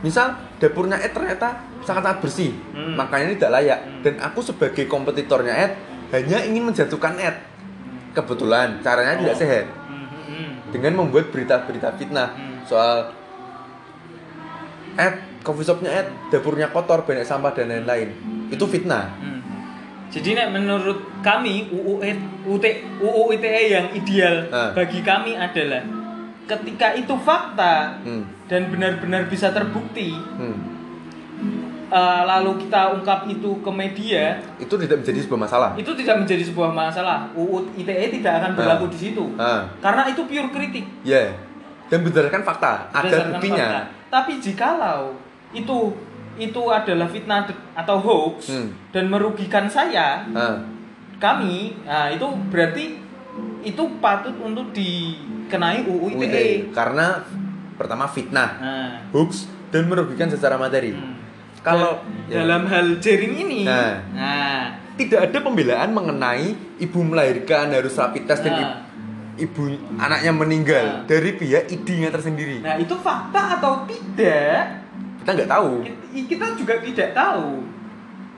misal 0.00 0.26
dapurnya 0.56 0.96
Ed 0.96 1.12
ternyata 1.12 1.54
sangat 1.80 2.02
sangat 2.02 2.18
bersih 2.18 2.52
Hmm. 2.72 2.96
makanya 2.96 3.24
ini 3.26 3.36
tidak 3.36 3.52
layak 3.54 3.78
Hmm. 3.78 4.00
dan 4.02 4.14
aku 4.18 4.40
sebagai 4.40 4.84
kompetitornya 4.86 5.52
Ed 5.54 5.72
hanya 6.10 6.42
ingin 6.42 6.64
menjatuhkan 6.64 7.14
Ed 7.16 7.36
Hmm. 7.36 8.10
kebetulan 8.12 8.80
caranya 8.80 9.14
tidak 9.16 9.36
Oh. 9.36 9.40
sehat 9.40 9.66
Hmm, 9.82 10.06
hmm, 10.06 10.22
hmm. 10.26 10.50
dengan 10.70 10.92
membuat 10.96 11.28
berita-berita 11.28 11.94
fitnah 11.94 12.32
Hmm. 12.32 12.64
soal 12.64 13.12
Ed 14.96 15.14
coffee 15.40 15.64
shopnya 15.64 15.90
Ed 15.94 16.08
dapurnya 16.28 16.68
kotor 16.68 17.02
banyak 17.02 17.22
sampah 17.22 17.52
dan 17.52 17.68
lain-lain 17.68 18.08
itu 18.48 18.64
fitnah 18.66 19.12
Hmm. 19.16 19.38
Jadi 20.10 20.34
nek 20.34 20.50
menurut 20.50 21.22
kami 21.22 21.70
UU 21.70 22.02
E, 22.02 22.10
UT, 22.42 22.64
UU 22.98 23.30
ITE 23.30 23.62
yang 23.70 23.86
ideal 23.94 24.42
Ah. 24.50 24.74
bagi 24.74 24.98
kami 25.00 25.38
adalah 25.38 25.86
ketika 26.50 26.90
itu 26.92 27.14
fakta 27.16 28.02
hmm. 28.02 28.22
dan 28.46 28.66
benar-benar 28.66 29.22
bisa 29.26 29.48
terbukti 29.48 30.10
Hmm. 30.34 30.58
eh, 31.88 32.22
lalu 32.24 32.60
kita 32.60 32.92
ungkap 32.92 33.26
itu 33.26 33.50
ke 33.58 33.70
media 33.72 34.38
itu 34.56 34.74
tidak 34.76 35.00
menjadi 35.00 35.20
sebuah 35.22 35.40
masalah 35.40 35.70
itu 35.74 35.92
tidak 35.96 36.16
menjadi 36.18 36.44
sebuah 36.44 36.70
masalah 36.70 37.18
UU 37.32 37.56
ITE 37.76 38.20
tidak 38.20 38.32
akan 38.36 38.50
berlaku 38.52 38.84
Ah. 38.84 38.90
di 38.90 38.98
situ 39.00 39.24
Ah. 39.36 39.62
karena 39.78 40.02
itu 40.06 40.22
pure 40.22 40.48
kritik 40.50 40.84
ya 41.02 41.30
dan 41.86 41.98
berdasarkan 42.00 42.42
fakta 42.42 42.72
ada 42.92 43.16
buktinya 43.30 43.66
fakta. 43.66 43.82
tapi 44.08 44.32
jikalau 44.38 45.14
itu 45.50 45.78
itu 46.36 46.62
adalah 46.68 47.04
fitnah 47.06 47.44
atau 47.74 47.96
hoax 47.98 48.48
Hmm. 48.48 48.68
dan 48.90 49.06
merugikan 49.06 49.66
saya 49.66 50.22
Ah. 50.30 50.56
kami 51.16 51.74
nah 51.82 52.06
itu 52.06 52.22
berarti 52.48 52.84
itu 53.60 53.82
patut 53.98 54.32
untuk 54.36 54.72
dikenai 54.72 55.84
UU 55.84 56.06
ITE 56.10 56.18
UITE. 56.18 56.44
karena 56.70 57.20
pertama 57.74 58.04
fitnah 58.04 58.50
nah, 58.56 58.90
hoax 59.10 59.44
dan 59.68 59.84
merugikan 59.84 60.26
secara 60.26 60.56
materi 60.56 60.92
hmm. 60.92 61.14
kalau 61.60 62.00
ya, 62.26 62.40
dalam 62.40 62.64
hal 62.64 62.96
jaring 62.98 63.34
ini 63.38 63.60
Nah. 63.62 64.00
nah, 64.10 64.60
tidak 64.94 65.28
ada 65.28 65.38
pembelaan 65.40 65.90
mengenai 65.90 66.52
ibu 66.78 66.98
melahirkan 67.00 67.68
harus 67.70 67.94
rapid 67.94 68.24
test 68.24 68.42
dan 68.42 68.52
Nah. 68.54 68.60
ibu, 69.36 69.68
ibu 69.68 69.76
anaknya 69.96 70.32
meninggal 70.32 70.84
Nah. 70.84 71.04
dari 71.06 71.30
pihak 71.34 71.68
ID-nya 71.68 72.08
tersendiri 72.08 72.60
nah 72.60 72.76
itu 72.76 72.92
fakta 72.94 73.56
atau 73.56 73.84
tidak 73.84 74.84
kita 75.18 75.30
nggak 75.34 75.50
tahu 75.50 75.72
Ki- 75.84 76.26
kita 76.26 76.56
juga 76.56 76.74
tidak 76.78 77.12
tahu 77.12 77.60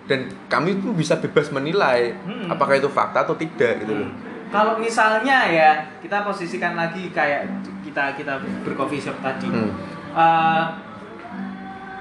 dan 0.02 0.18
kami 0.46 0.76
tuh 0.76 0.90
bisa 0.92 1.14
bebas 1.16 1.46
menilai 1.48 2.10
Hmm. 2.20 2.46
apakah 2.48 2.74
itu 2.74 2.86
fakta 2.88 3.22
atau 3.22 3.34
tidak 3.34 3.80
gitu 3.80 3.94
loh 3.96 4.10
kalau 4.52 4.76
misalnya 4.76 5.48
ya 5.48 5.70
kita 5.98 6.22
posisikan 6.22 6.76
lagi 6.76 7.08
kayak 7.08 7.48
kita 7.82 8.12
kita 8.14 8.36
bercoffee 8.62 9.00
shop 9.00 9.16
tadi 9.18 9.48
Hmm. 9.48 9.72
Eh, 10.12 10.64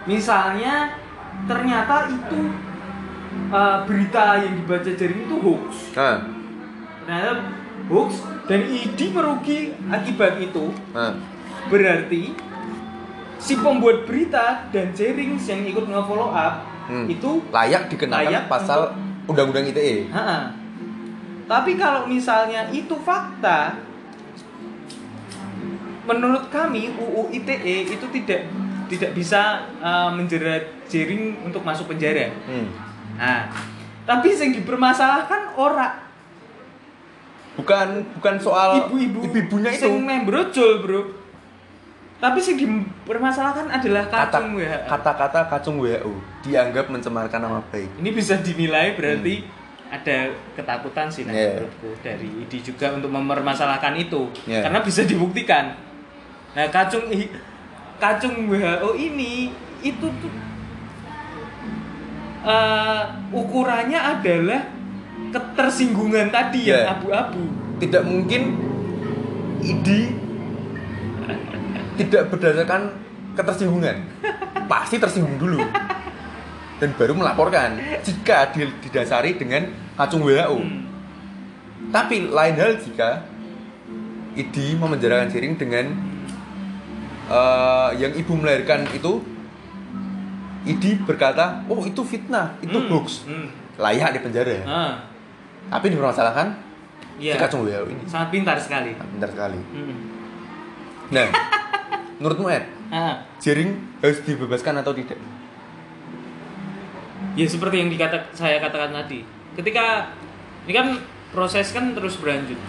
misalnya 0.04 0.92
ternyata 1.48 2.12
itu 2.12 2.42
eh, 3.50 3.78
berita 3.88 4.36
yang 4.38 4.54
dibaca 4.60 4.92
jaring 4.92 5.22
itu 5.24 5.36
hoax 5.40 5.96
nah, 5.96 6.20
ternyata 7.08 7.34
hoax 7.88 8.10
dan 8.46 8.68
ID 8.68 9.00
merugi 9.10 9.72
akibat 9.88 10.44
itu 10.44 10.76
nah. 10.92 11.16
berarti 11.72 12.36
si 13.40 13.56
pembuat 13.56 14.04
berita 14.04 14.68
dan 14.70 14.92
jaring 14.92 15.40
yang 15.40 15.62
ikut 15.66 15.88
nge-follow 15.88 16.30
up 16.30 16.68
Hmm. 16.82 17.08
itu 17.08 17.40
layak 17.54 17.88
dikenakan 17.88 18.26
Layak 18.26 18.44
pasal 18.52 18.92
undang-undang. 19.24 19.64
ITE 19.64 20.12
Ha-ha. 20.12 20.52
Tapi 21.52 21.76
kalau 21.76 22.08
misalnya 22.08 22.72
itu 22.72 22.96
fakta, 23.04 23.76
menurut 26.08 26.48
kami 26.48 26.96
UU 26.96 27.28
ITE 27.36 27.92
itu 27.92 28.06
tidak 28.16 28.48
tidak 28.88 29.12
bisa 29.12 29.68
uh, 29.84 30.16
menjerat 30.16 30.88
jaring 30.88 31.44
untuk 31.44 31.60
masuk 31.68 31.92
penjara. 31.92 32.32
Hmm. 32.48 32.72
Nah, 33.20 33.52
tapi 34.08 34.32
yang 34.32 34.56
dipermasalahkan 34.56 35.60
orang 35.60 36.08
bukan 37.60 38.08
bukan 38.16 38.36
soal 38.40 38.88
ibu-ibu 38.88 39.28
ibunya 39.28 39.76
itu 39.76 39.92
sing 39.92 40.08
meh 40.08 40.24
brojol, 40.24 40.80
Bro. 40.80 41.02
Tapi 42.24 42.40
yang 42.48 42.58
dipermasalahkan 42.64 43.68
adalah 43.68 44.08
kata 44.08 44.40
kacung 44.40 44.56
WHO. 44.56 44.80
kata-kata 44.88 45.40
kacung 45.52 45.76
WHO 45.84 46.14
dianggap 46.48 46.86
mencemarkan 46.88 47.44
nama 47.44 47.60
baik 47.74 47.92
Ini 47.98 48.10
bisa 48.14 48.40
dinilai 48.40 48.94
berarti 48.96 49.61
ada 49.92 50.18
ketakutan 50.56 51.12
sih 51.12 51.28
nah. 51.28 51.36
Yeah. 51.36 51.60
menurutku 51.60 51.92
dari 52.00 52.28
ID 52.48 52.64
juga 52.64 52.96
untuk 52.96 53.12
mempermasalahkan 53.12 54.00
itu 54.00 54.32
Yeah. 54.48 54.64
karena 54.64 54.80
bisa 54.80 55.04
dibuktikan. 55.04 55.76
Nah 56.56 56.66
kacung 56.72 57.12
kacung 58.00 58.48
WHO 58.48 58.96
ini 58.96 59.52
itu 59.84 60.08
tuh 60.08 60.34
eh, 62.42 63.04
ukurannya 63.36 64.00
adalah 64.00 64.62
ketersinggungan 65.36 66.32
tadi 66.32 66.72
yang 66.72 66.88
Yeah. 66.88 66.94
abu-abu. 66.96 67.44
tidak 67.82 68.04
mungkin 68.06 68.42
ID 69.62 69.88
tidak 71.98 72.30
berdasarkan 72.30 72.94
ketersinggungan 73.34 73.96
pasti 74.66 74.96
tersinggung 74.98 75.38
dulu 75.38 75.62
dan 76.82 76.90
baru 76.92 77.14
melaporkan 77.14 77.78
jika 78.02 78.50
di- 78.50 78.74
didasari 78.82 79.38
dengan 79.38 79.70
kacung 79.94 80.26
WHO 80.26 80.58
Hmm. 80.58 80.82
tapi 81.90 82.26
lain 82.26 82.56
hal 82.56 82.74
jika 82.76 83.22
ID 84.34 84.76
memenjarakan 84.76 85.30
jaring 85.30 85.56
dengan 85.56 85.86
eh, 87.28 87.90
yang 87.96 88.12
ibu 88.12 88.34
melahirkan 88.34 88.90
itu 88.92 89.22
ID 90.64 91.06
berkata 91.06 91.64
oh 91.66 91.82
itu 91.82 92.02
fitnah 92.02 92.58
itu 92.60 92.74
Hmm. 92.74 92.90
hoax 92.90 93.24
Hmm. 93.24 93.48
layak 93.78 94.14
di 94.14 94.20
penjara 94.20 94.58
Ah, 94.64 94.94
tapi 95.70 95.90
dipermasalahkan 95.90 96.54
iya. 97.18 97.34
si 97.34 97.40
kacung 97.40 97.64
WHO 97.64 97.88
ini 97.88 98.04
Sangat 98.04 98.30
pintar 98.30 98.58
sekali. 98.58 98.92
pintar 98.94 99.30
sekali 99.30 99.60
Hmm. 99.70 99.96
nah 101.10 101.28
menurutmu 102.18 102.48
Ed 102.48 102.66
Ah. 102.90 103.22
jaring 103.38 103.72
harus 104.00 104.20
dibebaskan 104.22 104.76
atau 104.78 104.92
tidak 104.92 105.16
Ya 107.36 107.46
seperti 107.48 107.76
yang 107.80 107.90
dikata 107.92 108.18
saya 108.36 108.60
katakan 108.60 108.92
tadi. 108.92 109.24
Ketika 109.56 110.12
ini 110.68 110.74
kan 110.76 110.88
proses 111.32 111.72
kan 111.72 111.96
terus 111.96 112.20
berlanjut. 112.20 112.60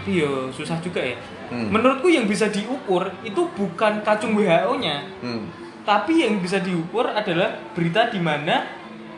Tapi 0.00 0.10
yo 0.16 0.50
susah 0.50 0.80
juga 0.82 0.98
ya. 1.04 1.16
Hmm. 1.50 1.70
Menurutku 1.70 2.10
yang 2.10 2.26
bisa 2.30 2.46
diukur 2.50 3.10
itu 3.26 3.42
bukan 3.58 4.06
kacung 4.06 4.38
WHO-nya, 4.38 5.02
hmm. 5.18 5.42
tapi 5.82 6.22
yang 6.22 6.38
bisa 6.38 6.62
diukur 6.62 7.10
adalah 7.10 7.58
berita 7.74 8.06
di 8.06 8.22
mana 8.22 8.70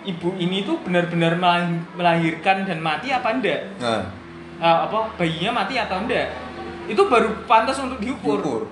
ibu 0.03 0.33
ini 0.41 0.65
tuh 0.65 0.81
benar-benar 0.81 1.37
melah- 1.37 1.85
melahirkan 1.93 2.65
dan 2.65 2.81
mati 2.81 3.13
apa 3.13 3.37
enggak? 3.37 3.61
Eh, 4.59 4.77
apa 4.89 5.13
bayinya 5.21 5.61
mati 5.61 5.77
atau 5.77 6.01
enggak? 6.01 6.33
Itu 6.89 7.05
baru 7.07 7.45
pantas 7.45 7.77
untuk 7.79 8.01
diukur. 8.01 8.41
diukur 8.41 8.63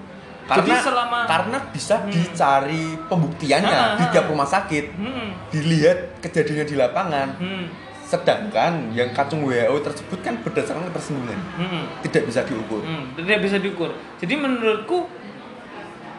Jadi 0.50 0.66
karena 0.66 0.82
selama- 0.82 1.26
karena 1.30 1.58
bisa 1.70 1.94
Hmm. 1.96 2.10
dicari 2.10 2.84
pembuktiannya 3.06 3.70
Ah, 3.70 3.94
di 3.94 4.04
ah. 4.04 4.10
tiap 4.10 4.26
rumah 4.26 4.44
sakit 4.44 4.84
Hmm. 4.90 5.30
dilihat 5.48 6.18
kejadiannya 6.18 6.66
di 6.66 6.74
lapangan 6.74 7.28
Hmm. 7.38 7.64
sedangkan 8.02 8.90
yang 8.90 9.14
kacung 9.14 9.46
WHO 9.46 9.78
tersebut 9.78 10.18
kan 10.18 10.34
berdasarkan 10.42 10.90
ketersinggungan 10.90 11.38
Hmm. 11.54 11.86
tidak 12.02 12.26
bisa 12.26 12.42
diukur 12.42 12.82
Hmm, 12.82 13.14
tidak 13.14 13.38
bisa 13.46 13.62
diukur. 13.62 13.94
Jadi 14.18 14.34
menurutku 14.34 15.06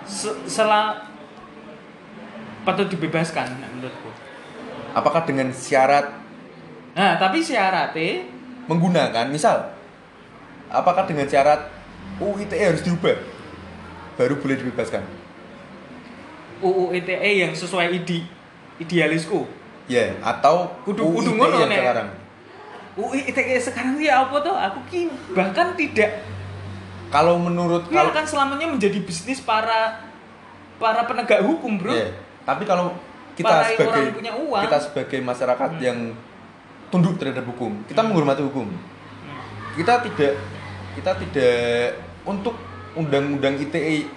se- 0.08 0.39
patut 2.63 2.88
dibebaskan 2.88 3.60
menurutku. 3.60 4.10
apakah 4.91 5.28
dengan 5.28 5.52
syarat 5.52 6.24
Nah, 6.91 7.15
tapi 7.15 7.39
syaratnya 7.39 8.28
menggunakan 8.67 9.32
misal 9.32 9.72
apakah 10.67 11.08
dengan 11.08 11.24
syarat 11.24 11.72
UU 12.20 12.44
ITE 12.44 12.60
harus 12.67 12.84
diubah 12.84 13.15
baru 14.13 14.36
boleh 14.36 14.56
dibebaskan 14.56 15.04
UU 16.62 16.93
ITE 16.93 17.17
yang 17.39 17.52
sesuai 17.52 17.89
ide 17.91 18.21
idealisku. 18.78 19.45
ya 19.86 20.13
atau 20.21 20.71
Kudu- 20.86 21.04
kudu 21.12 21.32
ngono, 21.34 21.58
yang 21.58 21.67
Nek. 21.67 21.80
sekarang 21.82 22.08
UU 22.93 23.12
ITE 23.17 23.56
sekarang 23.58 23.95
ya 23.97 24.24
apa 24.24 24.38
tuh? 24.39 24.54
Aku 24.54 24.80
ki 24.86 25.08
bahkan 25.32 25.74
tidak 25.74 26.21
kalau 27.08 27.36
menurut 27.36 27.84
ini 27.86 27.93
kalau 27.93 28.10
akan 28.10 28.26
selamanya 28.26 28.67
menjadi 28.69 29.00
bisnis 29.00 29.39
para 29.39 30.00
para 30.78 31.04
penegak 31.04 31.41
hukum, 31.41 31.76
Bro. 31.76 31.91
Iya. 31.91 32.08
Tapi 32.41 32.63
kalau 32.63 32.95
kita 33.32 33.47
Para 33.47 33.63
sebagai 33.65 33.89
orang 34.02 34.13
punya 34.13 34.34
uang. 34.34 34.62
kita 34.63 34.78
sebagai 34.82 35.19
masyarakat 35.19 35.69
Hmm. 35.71 35.82
yang 35.82 35.97
tunduk 36.88 37.15
terhadap 37.15 37.43
hukum 37.43 37.71
kita 37.86 38.00
Hmm. 38.00 38.12
menghormati 38.12 38.43
hukum 38.43 38.67
Hmm. 38.67 38.82
kita 39.74 40.04
tidak 40.04 40.34
kita 40.93 41.12
tidak 41.17 41.95
untuk 42.21 42.56
undang-undang 42.93 43.56
ITE 43.58 44.08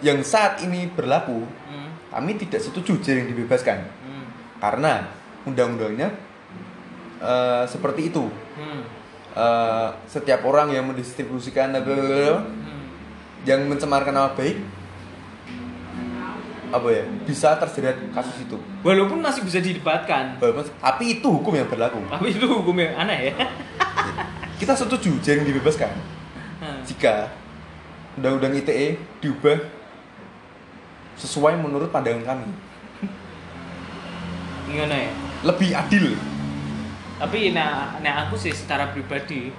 yang 0.00 0.18
saat 0.20 0.58
ini 0.60 0.86
berlaku 0.88 1.42
Hmm. 1.64 1.90
kami 2.10 2.34
tidak 2.36 2.58
setuju 2.60 2.98
jaring 2.98 3.28
dibebaskan 3.28 3.82
Hmm. 4.02 4.24
karena 4.58 5.06
undang-undangnya 5.42 6.10
eh, 7.18 7.64
seperti 7.66 8.08
itu 8.08 8.26
Hmm. 8.54 8.82
Eh, 9.30 9.88
setiap 10.08 10.42
orang 10.42 10.66
yang 10.68 10.82
mendistribusikan 10.84 11.70
blablabla, 11.70 12.42
Hmm. 12.42 12.90
yang 13.44 13.62
mencemarkan 13.64 14.10
nama 14.10 14.30
baik 14.32 14.58
apa 16.68 16.88
ya 16.90 17.00
bisa 17.24 17.56
terjerat 17.56 17.96
kasus 18.12 18.44
itu 18.44 18.60
Walaupun 18.82 19.18
masih 19.18 19.40
bisa 19.40 19.56
didebatkan, 19.56 20.36
Walaupun- 20.36 20.68
tapi 20.76 21.16
itu 21.16 21.28
hukum 21.30 21.54
yang 21.54 21.64
berlaku 21.64 21.96
tapi 22.06 22.28
itu 22.30 22.44
hukumnya 22.44 22.92
aneh 22.94 23.32
ya. 23.32 23.34
kita 24.58 24.74
setuju 24.74 25.16
jaring 25.18 25.46
dibebaskan 25.46 25.88
Hmm. 26.58 26.82
jika 26.84 27.30
undang-undang 28.18 28.52
ITE 28.52 28.98
diubah 29.18 29.58
sesuai 31.14 31.54
menurut 31.56 31.88
pandangan 31.88 32.34
kami 32.34 32.50
Gimana 34.68 34.96
ya? 34.98 35.10
lebih 35.44 35.70
adil 35.72 36.06
Tapi 37.18 37.50
nah, 37.50 37.98
nah 37.98 38.26
aku 38.26 38.34
sih 38.34 38.50
secara 38.50 38.90
pribadi 38.90 39.50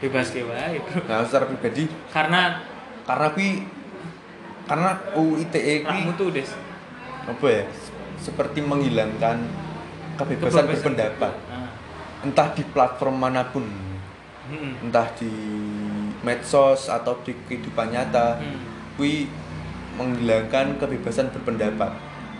bebas 0.00 0.28
ke 0.28 0.40
wae, 0.42 0.80
Bro. 0.80 1.04
nah 1.06 1.20
secara 1.22 1.44
pribadi 1.46 1.84
Karena 2.08 2.60
karena 3.04 3.26
kui 3.30 3.64
karena 4.64 4.90
UU 5.12 5.40
ITE 5.40 5.82
kui 5.82 5.88
rakmu 5.88 6.12
tuh 6.14 6.28
des 6.30 6.48
apa 7.20 7.46
ya 7.46 7.64
seperti 8.16 8.60
menghilangkan 8.60 9.44
kebebasan 10.16 10.64
Kebebasan. 10.64 10.66
berpendapat 10.68 11.32
Nah. 11.46 11.68
entah 12.22 12.48
di 12.52 12.62
platform 12.64 13.16
mana 13.18 13.44
pun 13.44 13.64
Hmm. 14.50 14.82
entah 14.82 15.06
di 15.14 15.30
medsos 16.20 16.86
atau 16.86 17.16
di 17.20 17.32
kehidupan 17.44 17.88
nyata 17.88 18.36
Hmm. 18.36 18.60
kui 18.94 19.24
menghilangkan 19.94 20.76
kebebasan 20.76 21.28
berpendapat 21.30 21.92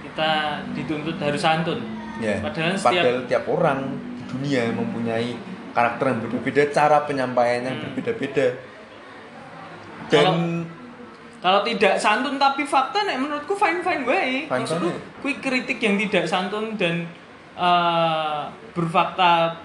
Kita 0.02 0.30
dituntut 0.72 1.16
harus 1.16 1.38
santun. 1.38 1.80
ya 2.18 2.36
Padahal 2.38 2.72
setiap 2.72 2.92
padahal 2.94 3.18
tiap 3.24 3.44
orang 3.46 3.78
di 4.14 4.22
dunia 4.26 4.68
mempunyai 4.68 5.32
karakter 5.70 6.04
yang 6.06 6.18
berbeda-beda 6.20 6.62
cara 6.70 6.98
penyampaiannya 7.04 7.70
Hmm. 7.70 7.82
berbeda-beda 7.86 8.46
dan 10.08 10.24
Kalau- 10.24 10.78
Kalau 11.40 11.64
tidak 11.64 11.96
santun 11.96 12.36
tapi 12.36 12.62
fakta 12.62 13.00
nek 13.02 13.16
menurutku 13.16 13.56
fine 13.56 13.80
fine 13.80 14.04
wae. 14.04 14.44
Fine-fine 14.44 14.60
Maksudku 14.60 14.88
kui 15.24 15.34
kritik 15.36 15.80
yang 15.80 15.96
tidak 15.96 16.28
santun 16.28 16.76
dan 16.76 17.08
eh, 17.56 18.40
berfakta 18.70 19.56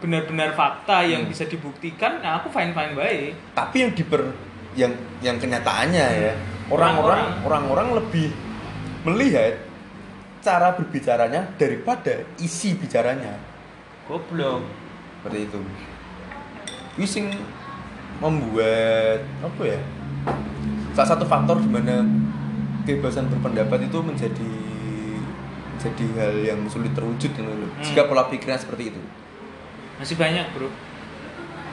benar-benar 0.00 0.52
fakta 0.52 1.04
yang 1.04 1.22
Hmm. 1.24 1.30
bisa 1.30 1.44
dibuktikan, 1.44 2.18
nah 2.18 2.40
aku 2.40 2.48
fine 2.48 2.72
fine 2.72 2.92
wae. 2.96 3.36
tapi 3.52 3.84
yang 3.84 3.92
diper 3.92 4.22
yang 4.72 4.92
yang 5.20 5.36
kenyataannya 5.36 6.06
ya 6.24 6.32
orang-orang 6.70 7.42
orang-orang 7.42 7.88
lebih 7.98 8.30
melihat 9.02 9.58
cara 10.40 10.72
berbicaranya 10.72 11.52
daripada 11.58 12.24
isi 12.38 12.72
bicaranya 12.74 13.36
Goblok. 14.08 14.64
seperti 15.20 15.38
itu 15.44 15.60
Wising 16.96 17.28
membuat 18.18 19.20
apa 19.40 19.62
ya 19.64 19.80
salah 20.92 21.08
satu 21.16 21.24
faktor 21.24 21.58
di 21.58 21.68
mana 21.68 22.04
kebebasan 22.84 23.28
berpendapat 23.28 23.86
itu 23.86 23.98
menjadi 24.00 24.52
jadi 25.80 26.06
hal 26.20 26.34
yang 26.44 26.60
sulit 26.68 26.92
terwujud 26.92 27.30
gitu 27.32 27.40
loh. 27.40 27.56
Hmm. 27.66 27.80
jika 27.82 28.04
pola 28.04 28.28
pikirnya 28.28 28.56
seperti 28.56 28.92
itu 28.92 29.00
Masih 30.00 30.16
banyak, 30.16 30.46
Bro. 30.50 30.72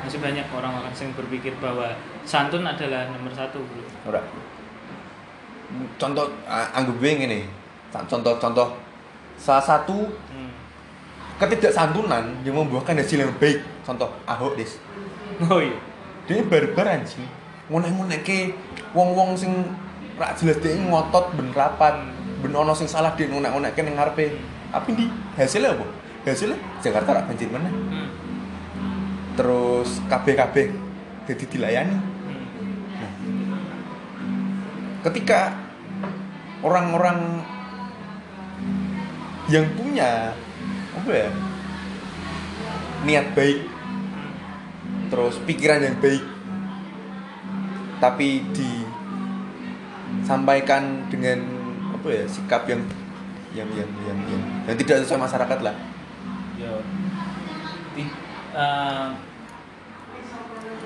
Masih 0.04 0.20
banyak 0.20 0.46
orang-orang 0.52 0.92
yang 0.92 1.12
berpikir 1.16 1.56
bahwa 1.58 1.96
santun 2.22 2.64
adalah 2.64 3.08
nomor 3.10 3.32
satu, 3.32 3.64
Bro. 3.64 3.84
Ora. 4.12 4.22
contoh 6.00 6.32
anggap 6.48 6.96
gue 6.96 7.12
ini 7.12 7.44
contoh-contoh 7.92 8.72
salah 9.36 9.60
satu 9.60 10.08
Hmm. 10.32 10.48
ketidaksantunan 11.44 12.40
yang 12.42 12.56
membuahkan 12.56 12.96
hasil 12.96 13.20
yang 13.20 13.36
baik 13.36 13.60
contoh 13.84 14.08
Ahok 14.24 14.56
des 14.56 14.80
Oh 15.44 15.60
iya. 15.60 15.76
dia 16.24 16.40
barbar 16.42 16.88
anjing 16.88 17.28
ngonek-ngonek 17.68 18.24
ke 18.24 18.56
wong-wong 18.96 19.36
sing 19.36 19.52
rak 20.16 20.40
jelas 20.40 20.56
dia 20.64 20.80
ngotot 20.80 21.36
ben 21.36 21.52
rapat 21.52 22.00
ben 22.40 22.56
ono 22.56 22.72
sing 22.72 22.88
salah 22.88 23.12
dia 23.14 23.28
ngonek-ngonek 23.28 23.76
ke 23.76 23.84
ning 23.84 24.00
ngarepe 24.00 24.40
tapi 24.72 24.96
di 24.96 25.06
hasilnya 25.36 25.76
apa 25.76 25.84
hasilnya 26.24 26.56
Jakarta 26.80 27.12
rak 27.12 27.28
banjir 27.28 27.52
mana 27.52 27.68
Hmm. 27.68 28.07
Terus 29.38 30.02
KB-KB 30.10 30.56
jadi 31.30 31.44
dilayani 31.46 31.98
Hmm. 32.98 33.54
ketika 35.06 35.54
orang-orang 36.60 37.46
yang 39.48 39.64
punya 39.78 40.34
apa 40.92 41.12
ya 41.14 41.30
niat 43.06 43.32
baik 43.32 43.64
terus 45.08 45.40
pikiran 45.46 45.80
yang 45.80 45.96
baik 46.02 46.20
tapi 47.98 48.44
disampaikan 50.20 50.84
dengan 51.08 51.40
apa 51.96 52.08
ya 52.12 52.26
sikap 52.28 52.68
yang 52.68 52.84
yang 53.56 53.70
yang 53.74 53.90
yang 54.06 54.20
yang, 54.28 54.44
yang 54.68 54.78
tidak 54.78 55.02
sesuai 55.02 55.24
masyarakat 55.24 55.60
lah. 55.66 55.74
Ti- 57.96 58.18
eh, 58.54 59.08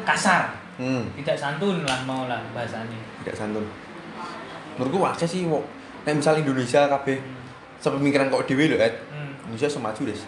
kasar, 0.03 0.53
hmm, 0.77 1.15
tidak 1.21 1.37
santun 1.37 1.83
lah 1.83 1.99
mau 2.03 2.25
lah 2.25 2.41
bahasanya. 2.51 2.99
tidak 3.21 3.35
santun 3.35 3.65
menurutku 4.75 4.99
wajar 4.99 5.27
sih 5.27 5.45
wo 5.45 5.61
nah, 6.01 6.13
misal 6.13 6.37
Indonesia 6.37 6.87
kabeh 6.87 7.19
sepemikiran 7.77 8.29
kok 8.29 8.45
dewe 8.45 8.65
lho 8.67 8.77
Ed. 8.77 8.95
Hmm. 9.09 9.35
Indonesia 9.45 9.69
semaju 9.69 10.01
des 10.05 10.21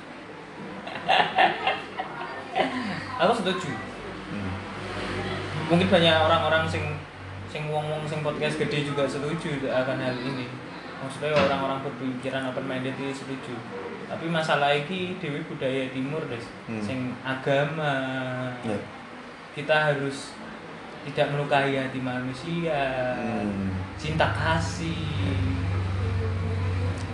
Aku 3.15 3.33
setuju. 3.33 3.71
hmm. 4.29 4.53
Mungkin 5.69 5.87
banyak 5.87 6.15
orang-orang 6.17 6.67
sing 6.67 6.83
sing 7.47 7.69
wong-wong 7.69 8.03
sing 8.03 8.19
podcast 8.19 8.57
gede 8.57 8.83
juga 8.83 9.05
setuju 9.05 9.63
akan 9.63 9.97
hal 9.97 10.17
ini. 10.17 10.49
Maksudnya 10.99 11.31
orang-orang 11.31 11.83
berpikiran 11.83 12.49
open 12.49 12.65
minded 12.65 12.95
itu 12.95 13.13
setuju. 13.13 13.55
Tapi 14.07 14.27
masalah 14.27 14.73
ini 14.73 15.15
dewi 15.17 15.39
budaya 15.43 15.87
timur 15.89 16.19
des, 16.27 16.43
Hmm. 16.67 16.81
sing 16.81 16.99
agama. 17.21 17.93
Ya. 18.63 18.77
Kita 19.53 19.93
harus 19.93 20.33
tidak 21.05 21.29
melukai 21.33 21.77
hati 21.77 21.99
manusia. 22.01 23.13
Hmm. 23.17 23.69
Cinta 23.97 24.33
kasih. 24.33 24.97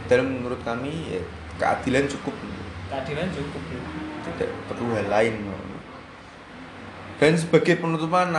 dan 0.09 0.25
menurut 0.25 0.57
kami 0.65 1.05
ya, 1.13 1.21
keadilan 1.61 2.09
cukup 2.09 2.33
Keadilan 2.89 3.29
cukup, 3.29 3.61
Bro. 3.61 3.79
tidak 4.25 4.49
perlu 4.65 4.97
hal 4.97 5.05
lain 5.05 5.45
dan 7.19 7.35
sebagai 7.35 7.77
penutupan 7.77 8.31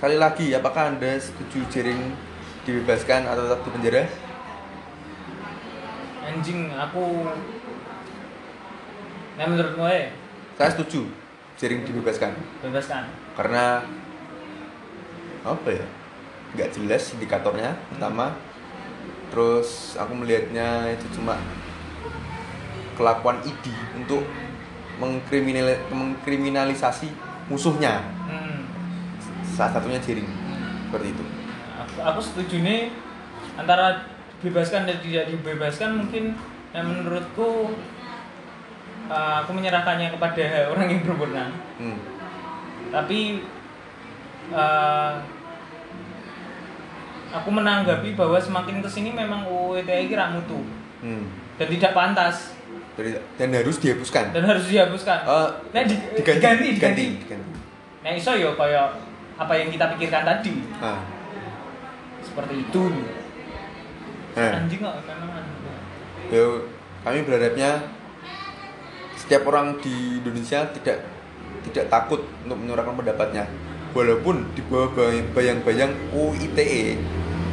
sekali 0.00 0.16
lagi 0.16 0.56
apakah 0.56 0.96
anda 0.96 1.20
setuju 1.20 1.68
jaring 1.68 2.16
dibebaskan 2.64 3.28
atau 3.28 3.44
tetap 3.44 3.60
di 3.62 3.70
penjara 3.70 4.02
Anjing 6.24 6.72
aku 6.72 7.28
Nah 9.36 9.46
menurutmu 9.48 9.84
eh 9.84 10.16
saya 10.56 10.72
setuju 10.72 11.06
jaring 11.60 11.84
dibebaskan 11.84 12.32
bebaskan. 12.64 13.21
Karena 13.32 13.84
apa 15.42 15.68
ya 15.68 15.86
nggak 16.52 16.70
jelas 16.76 17.16
indikatornya 17.16 17.72
pertama 17.90 18.36
terus 19.32 19.96
aku 19.96 20.12
melihatnya 20.12 20.92
itu 20.92 21.08
cuma 21.16 21.40
kelakuan 22.92 23.40
ID 23.40 23.72
untuk 23.96 24.22
mengkriminal 25.00 25.72
mengkriminalisasi 25.88 27.08
musuhnya 27.48 28.04
Hmm. 28.22 28.64
salah 29.44 29.76
satunya 29.76 30.00
jaring 30.00 30.28
seperti 30.88 31.12
itu 31.12 31.24
Aku, 31.82 31.96
aku 32.00 32.20
setuju 32.22 32.64
nih 32.64 32.80
antara 33.58 34.08
dibebaskan 34.40 34.88
dan 34.88 34.96
tidak 35.04 35.28
dibebaskan 35.28 36.00
mungkin 36.00 36.32
yang 36.72 36.86
menurutku 36.88 37.76
uh, 39.12 39.34
aku 39.44 39.50
menyerahkannya 39.52 40.08
kepada 40.14 40.72
orang 40.72 40.86
yang 40.88 41.02
berwenang. 41.04 41.50
hmm. 41.76 41.98
Tapi 42.92 43.40
uh, 44.52 45.12
aku 47.32 47.48
menanggapi 47.48 48.12
bahwa 48.12 48.36
semakin 48.36 48.84
ke 48.84 48.88
sini 48.92 49.10
memang 49.16 49.48
UU 49.48 49.80
ITE 49.82 50.06
ini 50.08 50.14
ra 50.14 50.28
mutu 50.28 50.60
Hmm. 51.02 51.26
dan 51.58 51.66
tidak 51.66 51.98
pantas 51.98 52.54
dan 53.34 53.50
harus 53.50 53.82
dihapuskan 53.82 54.30
dan 54.30 54.46
harus 54.46 54.70
dihapuskan. 54.70 55.26
Eh, 55.26 55.48
nah, 55.74 55.82
di, 55.82 55.98
diganti 56.14 56.78
diganti, 56.78 57.04
diganti. 57.26 57.50
Nah, 58.06 58.12
iso 58.14 58.38
yo 58.38 58.54
kayak 58.54 59.02
apa 59.34 59.52
yang 59.58 59.74
kita 59.74 59.90
pikirkan 59.98 60.22
tadi. 60.22 60.62
Ah. 60.78 61.02
Seperti 62.22 62.54
itu. 62.62 62.82
Nah, 64.38 64.62
Anjing 64.62 64.78
kok 64.78 64.94
memang 65.10 65.42
yo, 66.30 66.70
kami 67.02 67.26
berharapnya 67.26 67.82
setiap 69.18 69.42
orang 69.50 69.82
di 69.82 70.22
Indonesia 70.22 70.70
tidak 70.70 71.02
tidak 71.70 71.86
takut 71.88 72.24
untuk 72.44 72.58
menyuarakan 72.58 72.98
pendapatnya. 72.98 73.44
Walaupun 73.92 74.48
di 74.56 74.64
bawah 74.66 74.88
bay- 74.96 75.28
bayang-bayang 75.36 75.92
UITE 76.16 76.96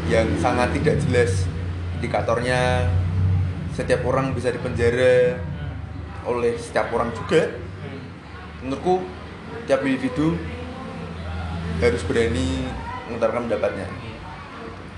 yang 0.08 0.28
sangat 0.40 0.72
tidak 0.80 0.98
jelas 1.04 1.46
indikatornya 2.00 2.88
setiap 3.76 4.02
orang 4.08 4.32
bisa 4.32 4.50
dipenjara 4.50 5.36
oleh 6.24 6.56
setiap 6.56 6.90
orang 6.96 7.12
juga. 7.12 7.52
Menurutku 8.64 9.04
tiap 9.68 9.84
individu 9.84 10.36
harus 11.80 12.04
berani 12.08 12.68
mengutarakan 13.08 13.48
pendapatnya. 13.48 13.88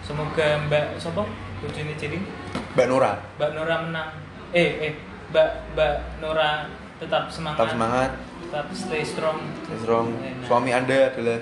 Semoga 0.02 0.62
Mbak 0.66 0.98
Sopo 0.98 1.30
bojone 1.62 1.94
Ciring 1.94 2.26
Mbak 2.74 2.86
Nora. 2.90 3.22
Mbak 3.38 3.52
Nora 3.54 3.76
menang. 3.86 4.10
Eh 4.50 4.70
eh 4.90 4.94
Mbak 5.30 5.50
Mbak 5.78 5.96
Nora 6.22 6.66
tetap 7.02 7.24
semangat. 7.28 7.58
tetap 7.58 7.70
semangat 7.72 8.12
Tetap 8.44 8.68
stay 8.72 9.02
strong. 9.02 9.40
stay 9.64 9.78
strong 9.80 10.08
Enak. 10.14 10.46
suami 10.46 10.70
anda 10.72 11.10
adalah 11.10 11.40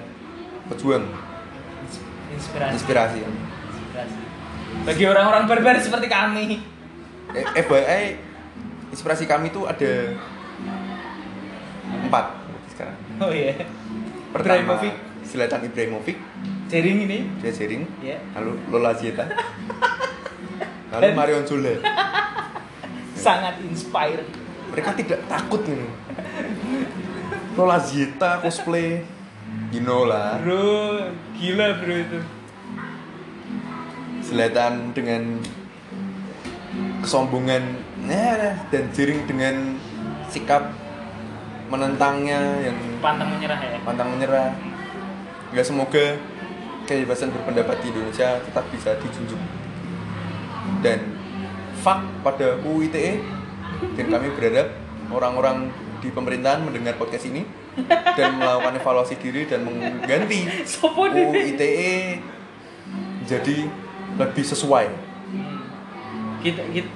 pejuang 0.67 1.06
Inspirasi. 2.30 2.74
inspirasi 2.74 3.19
Inspirasi. 3.22 4.19
Bagi 4.80 5.04
orang-orang 5.04 5.43
barbar 5.45 5.76
seperti 5.78 6.08
kami. 6.08 6.62
eh, 7.32 7.45
FYI 7.60 8.04
inspirasi 8.89 9.26
kami 9.26 9.50
tuh 9.50 9.65
ada 9.65 10.13
empat 12.00 12.26
sekarang 12.69 12.98
Oh 13.19 13.30
iya. 13.30 13.54
pertama 14.32 14.56
Ibrahimovic. 14.80 14.95
Zlatan 15.22 15.62
Ibrahimovic 15.63 16.17
Ciring 16.67 17.00
ini. 17.04 17.19
dia 17.38 17.52
sharing 17.52 17.84
Ya. 18.00 18.17
lalu 18.34 18.58
Lola 18.69 18.93
Zieta 18.93 19.26
lalu 20.91 21.10
Marion 21.12 21.43
Jola 21.43 21.76
Sangat 23.12 23.60
inspired. 23.62 24.24
Mereka 24.69 24.93
tidak 24.93 25.19
takut 25.27 25.62
nih 25.65 25.89
Lola 27.60 27.75
Zieta 27.84 28.39
cosplay. 28.39 29.03
You 29.73 29.84
know 29.84 30.08
lah. 30.08 30.39
Bro, 30.39 31.12
gila 31.36 31.75
bro 31.82 31.95
itu. 31.97 32.19
Zlatan 34.23 34.93
dengan 34.95 35.43
kesombongan 37.01 37.63
ya, 38.08 38.55
dan 38.69 38.84
Jering 38.95 39.25
dengan 39.27 39.75
sikap 40.29 40.71
menentangnya 41.67 42.63
yang 42.63 42.77
Pantang 43.01 43.29
menyerah 43.34 43.60
ya. 43.60 43.77
pantang 43.84 44.10
menyerah. 44.13 44.53
Ya 45.49 45.63
semoga 45.65 46.15
kebebasan 46.86 47.34
berpendapat 47.34 47.82
di 47.82 47.91
Indonesia 47.91 48.38
tetap 48.39 48.65
bisa 48.69 48.95
dijunjung 49.01 49.41
dan 50.82 51.01
fak 51.82 52.01
pada 52.21 52.58
UITE 52.62 53.21
dan 53.95 54.05
kami 54.07 54.27
berharap 54.31 54.67
orang-orang 55.09 55.71
di 55.99 56.09
pemerintahan 56.09 56.61
mendengar 56.61 56.95
podcast 56.95 57.25
ini 57.25 57.43
dan 58.13 58.35
melakukan 58.35 58.75
evaluasi 58.75 59.15
diri 59.15 59.43
dan 59.43 59.63
mengganti 59.63 60.43
ini? 60.47 60.63
UITE 60.81 61.71
jadi 63.23 63.57
lebih 64.15 64.43
sesuai 64.43 64.87
Hmm. 65.29 65.61
Kita, 66.41 66.65
kita 66.67 66.89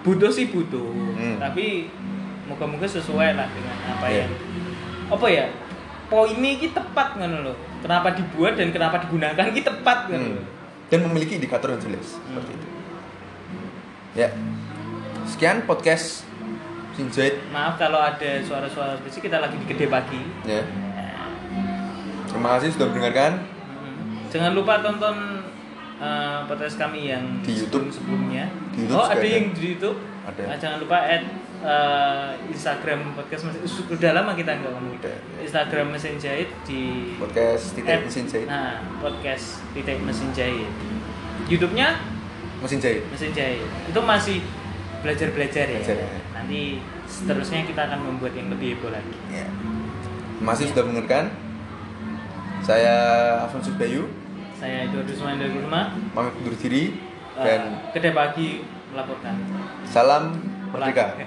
butuh 0.00 0.30
sih 0.30 0.46
butuh, 0.46 0.94
Hmm. 1.10 1.40
tapi 1.40 1.90
moga-moga 2.44 2.84
sesuai 2.84 3.34
lah 3.34 3.48
dengan 3.48 3.76
apa 3.88 4.06
Iya. 4.06 4.16
yang 4.20 4.32
apa 5.08 5.26
ya 5.26 5.44
poinnya 6.06 6.50
ini 6.54 6.68
tepat 6.68 7.16
kan 7.16 7.32
loh. 7.34 7.56
Kenapa 7.80 8.12
dibuat 8.12 8.54
dan 8.54 8.70
kenapa 8.70 9.00
digunakan 9.00 9.44
ini 9.44 9.60
tepat 9.60 9.98
kan 10.06 10.20
Hmm. 10.22 10.44
dan 10.86 10.98
memiliki 11.02 11.34
indikator 11.34 11.72
yang 11.72 11.82
jelas 11.82 12.14
seperti 12.14 12.52
itu 12.52 12.66
ya 14.14 14.28
sekian 15.26 15.64
podcast 15.64 16.22
Sinjait 16.94 17.42
Maaf 17.50 17.74
kalau 17.74 17.98
ada 17.98 18.38
suara-suara 18.40 18.94
spesifik 18.96 19.26
kita 19.26 19.42
lagi 19.42 19.56
di 19.56 19.66
gede 19.66 19.86
pagi. 19.88 20.20
ya 20.44 20.62
terima 22.26 22.58
kasih 22.58 22.70
sudah 22.70 22.88
mendengarkan 22.88 23.32
Hmm. 23.74 24.26
Jangan 24.26 24.52
lupa 24.52 24.78
tonton 24.80 25.16
eh, 25.96 26.38
podcast 26.46 26.74
kami 26.76 27.06
yang 27.06 27.22
Di 27.40 27.54
YouTube. 27.54 27.86
sebelumnya. 27.86 28.50
Di 28.70 28.82
YouTube 28.82 28.98
oh 28.98 29.06
ada 29.06 29.16
ada. 29.16 29.26
yang 29.26 29.46
di 29.50 29.64
YouTube. 29.70 29.98
Ada. 30.24 30.42
Nah, 30.46 30.56
jangan 30.56 30.78
lupa 30.78 30.98
add 30.98 31.24
eh, 31.62 32.30
Instagram 32.50 33.14
podcast 33.14 33.46
masih 33.46 33.62
sudah 33.64 34.10
lama 34.10 34.34
kita 34.34 34.50
nggak 34.50 34.72
ngomong. 34.72 34.98
Udah. 34.98 35.14
Instagram 35.38 35.94
mesin 35.94 36.18
jahit 36.18 36.50
di 36.62 37.14
podcast 37.14 37.74
titik 37.74 38.02
mesin 38.02 38.24
jahit 38.26 38.46
Nah 38.46 38.82
podcast 38.98 39.62
titik 39.70 39.98
mesin 40.00 40.28
jahit. 40.30 40.70
YouTube-nya 41.46 41.88
mesin 42.58 42.78
jahit 42.78 43.02
mesin 43.10 43.30
jahit. 43.30 43.62
Itu 43.86 44.00
masih 44.00 44.42
belajar 45.04 45.28
belajar 45.30 45.66
ya. 45.66 45.78
Belajar, 45.78 45.96
ya. 45.98 46.08
Nanti 46.34 46.60
seterusnya 47.06 47.60
kita 47.62 47.80
akan 47.84 47.98
membuat 48.02 48.32
yang 48.32 48.48
lebih 48.48 48.74
heboh 48.74 48.90
lagi. 48.90 49.16
ya. 49.30 49.46
terima 50.34 50.50
kasih 50.50 50.66
sudah 50.66 50.84
mendengarkan 50.84 51.24
saya 52.60 52.94
Alfonso 53.40 53.70
Bayu 53.76 54.08
Saya 54.54 54.88
Eduardo 54.88 55.12
Sumain 55.12 55.36
dari 55.36 55.52
rumah. 55.54 55.92
pamit 56.10 56.32
undur 56.36 56.56
diri 56.56 56.84
Eh, 57.34 57.42
dan 57.42 57.60
kedai 57.90 58.12
pagi 58.12 58.62
melaporkan. 58.88 59.34
salam 59.84 60.38
merdeka 60.70 61.18